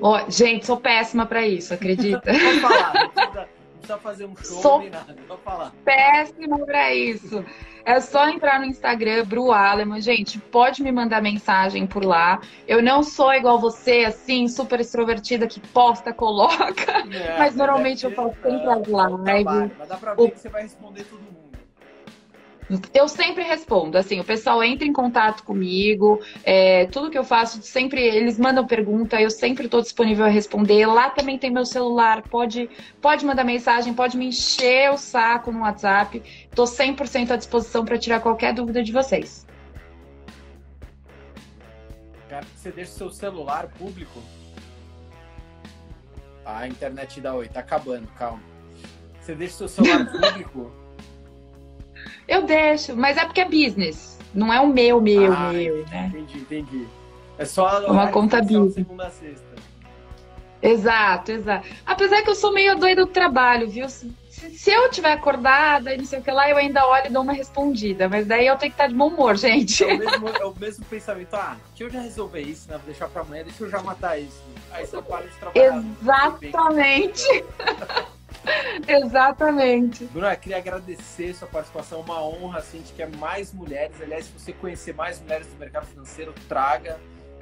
Oh, 0.00 0.18
gente, 0.28 0.66
sou 0.66 0.76
péssima 0.76 1.24
para 1.24 1.46
isso, 1.46 1.72
acredita? 1.72 2.32
Vou 2.32 2.60
falar, 2.60 3.48
precisa, 3.84 3.98
fazer 3.98 4.26
um 4.26 4.36
show 4.36 4.60
sou 4.60 4.78
nem 4.80 4.90
nada, 4.90 5.14
vou 5.28 5.38
falar. 5.38 5.72
Péssima 5.84 6.58
para 6.64 6.94
isso. 6.94 7.44
É 7.84 8.00
só 8.00 8.28
entrar 8.28 8.58
no 8.58 8.64
Instagram, 8.64 9.24
Bru 9.24 9.52
Aleman. 9.52 10.00
Gente, 10.00 10.38
pode 10.38 10.82
me 10.82 10.90
mandar 10.90 11.20
mensagem 11.20 11.86
por 11.86 12.04
lá. 12.04 12.40
Eu 12.66 12.82
não 12.82 13.02
sou 13.02 13.32
igual 13.34 13.58
você, 13.58 14.04
assim, 14.06 14.48
super 14.48 14.80
extrovertida 14.80 15.46
que 15.46 15.60
posta, 15.60 16.12
coloca. 16.12 17.04
É, 17.12 17.38
mas 17.38 17.54
normalmente 17.54 18.04
eu 18.04 18.10
faço 18.12 18.34
sempre 18.42 18.66
as 18.66 18.86
lives. 18.86 19.76
Mas 19.78 19.88
dá 19.88 19.96
pra 19.96 20.14
ver 20.14 20.22
o... 20.22 20.30
que 20.30 20.38
você 20.38 20.48
vai 20.48 20.62
responder 20.62 21.04
todo 21.04 21.20
mundo. 21.20 21.43
Eu 22.94 23.08
sempre 23.08 23.42
respondo, 23.42 23.98
assim, 23.98 24.20
o 24.20 24.24
pessoal 24.24 24.62
entra 24.64 24.86
em 24.86 24.92
contato 24.92 25.42
comigo, 25.44 26.20
é, 26.42 26.86
tudo 26.86 27.10
que 27.10 27.18
eu 27.18 27.24
faço, 27.24 27.60
sempre 27.62 28.00
eles 28.00 28.38
mandam 28.38 28.66
pergunta, 28.66 29.20
eu 29.20 29.28
sempre 29.28 29.66
estou 29.66 29.82
disponível 29.82 30.24
a 30.24 30.28
responder. 30.28 30.86
Lá 30.86 31.10
também 31.10 31.38
tem 31.38 31.50
meu 31.50 31.66
celular, 31.66 32.22
pode, 32.22 32.70
pode 33.02 33.26
mandar 33.26 33.44
mensagem, 33.44 33.92
pode 33.92 34.16
me 34.16 34.28
encher 34.28 34.90
o 34.90 34.96
saco 34.96 35.52
no 35.52 35.60
WhatsApp. 35.60 36.22
Estou 36.48 36.64
100% 36.64 37.32
à 37.32 37.36
disposição 37.36 37.84
para 37.84 37.98
tirar 37.98 38.20
qualquer 38.20 38.54
dúvida 38.54 38.82
de 38.82 38.92
vocês. 38.92 39.46
Cara, 42.30 42.46
você 42.56 42.72
deixa 42.72 42.92
o 42.92 42.94
seu 42.94 43.10
celular 43.10 43.68
público? 43.78 44.22
Ah, 46.46 46.60
a 46.60 46.68
internet 46.68 47.20
da 47.20 47.34
Oi, 47.34 47.46
tá 47.46 47.60
acabando, 47.60 48.06
calma. 48.16 48.42
Você 49.20 49.34
deixa 49.34 49.54
o 49.54 49.68
seu 49.68 49.68
celular 49.68 50.06
público? 50.10 50.83
Eu 52.26 52.42
deixo, 52.42 52.96
mas 52.96 53.16
é 53.16 53.24
porque 53.24 53.40
é 53.40 53.44
business. 53.44 54.18
Não 54.34 54.52
é 54.52 54.60
o 54.60 54.66
meu, 54.66 55.00
meu, 55.00 55.32
ah, 55.32 55.52
meu, 55.52 55.84
né? 55.86 56.12
Entendi, 56.12 56.38
entendi. 56.38 56.86
É 57.38 57.44
só 57.44 57.80
uma 57.86 58.08
conta 58.08 58.40
business. 58.40 58.74
Segunda 58.74 59.06
a 59.06 59.10
sexta. 59.10 59.54
Exato, 60.64 61.30
exato. 61.30 61.68
Apesar 61.84 62.22
que 62.22 62.30
eu 62.30 62.34
sou 62.34 62.50
meio 62.50 62.74
doida 62.78 63.04
do 63.04 63.12
trabalho, 63.12 63.68
viu? 63.68 63.86
Se, 63.86 64.10
se, 64.30 64.70
eu 64.70 64.90
tiver 64.90 65.12
acordada 65.12 65.92
e 65.92 65.98
não 65.98 66.06
sei 66.06 66.20
o 66.20 66.22
que 66.22 66.30
lá, 66.30 66.48
eu 66.48 66.56
ainda 66.56 66.86
olho 66.86 67.06
e 67.06 67.10
dou 67.10 67.22
uma 67.22 67.34
respondida. 67.34 68.08
Mas 68.08 68.26
daí 68.26 68.46
eu 68.46 68.56
tenho 68.56 68.72
que 68.72 68.74
estar 68.74 68.86
de 68.86 68.94
bom 68.94 69.08
humor, 69.08 69.36
gente. 69.36 69.84
É 69.84 69.94
o 69.94 69.98
mesmo, 70.00 70.28
é 70.28 70.44
o 70.46 70.54
mesmo 70.58 70.84
pensamento. 70.86 71.34
Ah, 71.34 71.58
deixa 71.68 71.84
eu 71.84 71.90
já 71.90 72.00
resolver 72.00 72.40
isso, 72.40 72.70
né? 72.70 72.78
Vou 72.78 72.86
deixar 72.86 73.08
pra 73.08 73.20
amanhã, 73.20 73.44
deixa 73.44 73.62
eu 73.62 73.68
já 73.68 73.82
matar 73.82 74.18
isso. 74.18 74.42
Aí 74.72 74.86
você 74.86 75.02
para 75.02 75.26
de 75.26 75.36
trabalhar. 75.36 75.84
Exatamente. 76.00 77.44
Exatamente. 78.86 80.04
Bruna, 80.06 80.34
queria 80.36 80.58
agradecer 80.58 81.34
sua 81.34 81.48
participação, 81.48 82.00
uma 82.00 82.22
honra, 82.22 82.58
assim, 82.58 82.78
a 82.78 82.80
gente 82.80 82.92
quer 82.92 83.08
mais 83.16 83.52
mulheres. 83.52 84.00
Aliás, 84.00 84.26
se 84.26 84.32
você 84.32 84.52
conhecer 84.52 84.94
mais 84.94 85.20
mulheres 85.20 85.46
do 85.46 85.56
mercado 85.58 85.86
financeiro, 85.86 86.34
traga. 86.48 86.98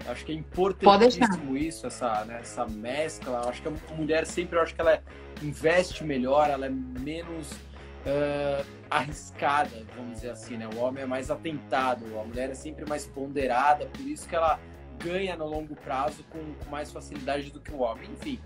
Acho 0.06 0.24
que 0.24 0.32
é 0.32 0.34
importantíssimo 0.34 1.56
isso, 1.56 1.86
essa, 1.86 2.24
né, 2.24 2.38
essa 2.40 2.66
mescla. 2.66 3.48
Acho 3.48 3.62
que 3.62 3.68
a 3.68 3.94
mulher 3.94 4.26
sempre, 4.26 4.58
acho 4.58 4.74
que 4.74 4.80
ela 4.80 5.00
investe 5.40 6.02
melhor, 6.02 6.50
ela 6.50 6.66
é 6.66 6.70
menos 6.70 7.52
uh, 7.52 8.66
arriscada, 8.90 9.70
vamos 9.96 10.14
dizer 10.14 10.30
assim, 10.30 10.56
né? 10.56 10.68
O 10.74 10.78
homem 10.78 11.04
é 11.04 11.06
mais 11.06 11.30
atentado, 11.30 12.04
a 12.18 12.24
mulher 12.24 12.50
é 12.50 12.54
sempre 12.54 12.84
mais 12.84 13.06
ponderada, 13.06 13.86
por 13.86 14.00
isso 14.00 14.28
que 14.28 14.34
ela 14.34 14.58
ganha 14.98 15.36
no 15.36 15.46
longo 15.46 15.74
prazo 15.74 16.24
com, 16.30 16.38
com 16.38 16.70
mais 16.70 16.90
facilidade 16.90 17.50
do 17.50 17.60
que 17.60 17.72
o 17.72 17.78
homem. 17.78 18.10
Enfim, 18.10 18.40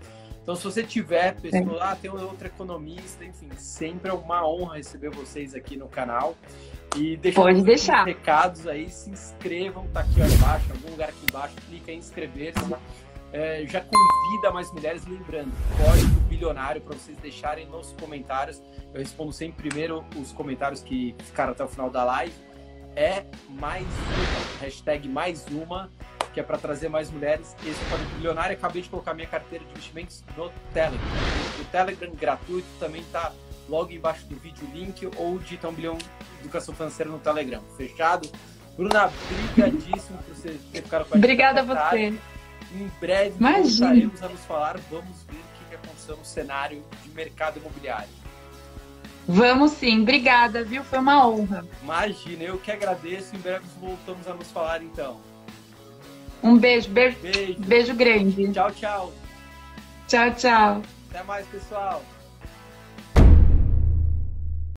então, 0.47 0.55
se 0.55 0.63
você 0.63 0.81
tiver 0.81 1.35
pessoa, 1.35 1.91
ah, 1.91 1.93
tem 1.93 2.09
outro 2.09 2.47
economista, 2.47 3.25
enfim, 3.25 3.49
sempre 3.57 4.09
é 4.09 4.13
uma 4.13 4.47
honra 4.47 4.77
receber 4.77 5.09
vocês 5.09 5.53
aqui 5.53 5.75
no 5.75 5.89
canal. 5.89 6.37
E 6.95 7.17
deixa 7.17 7.41
Pode 7.41 7.61
deixar. 7.63 8.05
recados 8.05 8.65
aí, 8.65 8.89
se 8.89 9.09
inscrevam, 9.09 9.85
tá 9.87 9.99
aqui 9.99 10.21
ó, 10.21 10.25
embaixo, 10.25 10.71
algum 10.71 10.91
lugar 10.91 11.09
aqui 11.09 11.19
embaixo, 11.29 11.53
clica 11.67 11.91
em 11.91 11.97
inscrever-se. 11.97 12.61
É, 13.33 13.65
já 13.67 13.81
convida 13.81 14.49
mais 14.53 14.71
mulheres, 14.71 15.05
lembrando, 15.05 15.51
código 15.83 16.17
bilionário 16.29 16.79
para 16.79 16.95
vocês 16.95 17.17
deixarem 17.17 17.67
nos 17.67 17.91
comentários. 17.99 18.63
Eu 18.93 19.01
respondo 19.01 19.33
sempre 19.33 19.69
primeiro 19.69 20.05
os 20.15 20.31
comentários 20.31 20.81
que 20.81 21.13
ficaram 21.25 21.51
até 21.51 21.65
o 21.65 21.67
final 21.67 21.89
da 21.89 22.05
live. 22.05 22.33
É 22.95 23.25
mais 23.49 23.83
uma, 23.85 24.61
hashtag 24.61 25.09
mais 25.09 25.45
uma 25.47 25.91
que 26.37 26.41
é 26.41 26.43
para 26.43 26.59
trazer 26.59 26.87
mais 26.87 27.09
mulheres. 27.09 27.55
Esse 27.65 27.83
é 27.83 27.89
Código 27.89 28.11
Bilionário. 28.11 28.55
Acabei 28.55 28.83
de 28.83 28.89
colocar 28.89 29.15
minha 29.15 29.27
carteira 29.27 29.65
de 29.65 29.71
investimentos 29.71 30.23
no 30.37 30.51
Telegram. 30.71 31.07
O 31.59 31.65
Telegram 31.65 32.11
gratuito 32.11 32.67
também 32.79 33.01
está 33.01 33.33
logo 33.67 33.91
embaixo 33.91 34.23
do 34.27 34.35
vídeo 34.35 34.67
o 34.67 34.71
link 34.71 35.09
ou 35.17 35.39
digita 35.39 35.67
um 35.67 35.73
bilhão 35.73 35.97
Educação 36.39 36.75
Financeira 36.75 37.11
no 37.11 37.17
Telegram. 37.17 37.59
Fechado? 37.75 38.29
Bruna, 38.75 39.11
brigadíssimo 39.55 40.19
por 40.19 40.35
você 40.35 40.59
ter 40.71 40.83
ficado 40.83 41.05
com 41.05 41.15
a 41.15 41.17
gente. 41.17 41.25
Obrigada 41.25 41.61
a 41.61 41.63
você. 41.63 42.13
Em 42.71 42.91
breve 42.99 43.35
Imagina. 43.39 43.87
voltaremos 43.87 44.21
a 44.21 44.29
nos 44.29 44.41
falar. 44.41 44.77
Vamos 44.91 45.23
ver 45.23 45.39
o 45.39 45.69
que 45.69 45.75
aconteceu 45.75 46.17
no 46.17 46.25
cenário 46.25 46.83
de 47.03 47.09
mercado 47.15 47.57
imobiliário. 47.57 48.09
Vamos 49.27 49.71
sim, 49.71 50.03
obrigada, 50.03 50.63
viu? 50.63 50.83
Foi 50.83 50.99
uma 50.99 51.27
honra. 51.27 51.65
Imagina, 51.81 52.43
eu 52.43 52.59
que 52.59 52.71
agradeço. 52.71 53.35
Em 53.35 53.39
breve 53.39 53.65
voltamos 53.81 54.27
a 54.27 54.35
nos 54.35 54.51
falar 54.51 54.83
então. 54.83 55.19
Um 56.43 56.57
beijo, 56.57 56.89
beijo, 56.89 57.17
beijo, 57.21 57.55
beijo 57.59 57.95
grande. 57.95 58.51
Tchau, 58.51 58.71
tchau. 58.71 59.13
Tchau, 60.07 60.33
tchau. 60.35 60.81
Até 61.09 61.23
mais, 61.23 61.45
pessoal. 61.47 62.03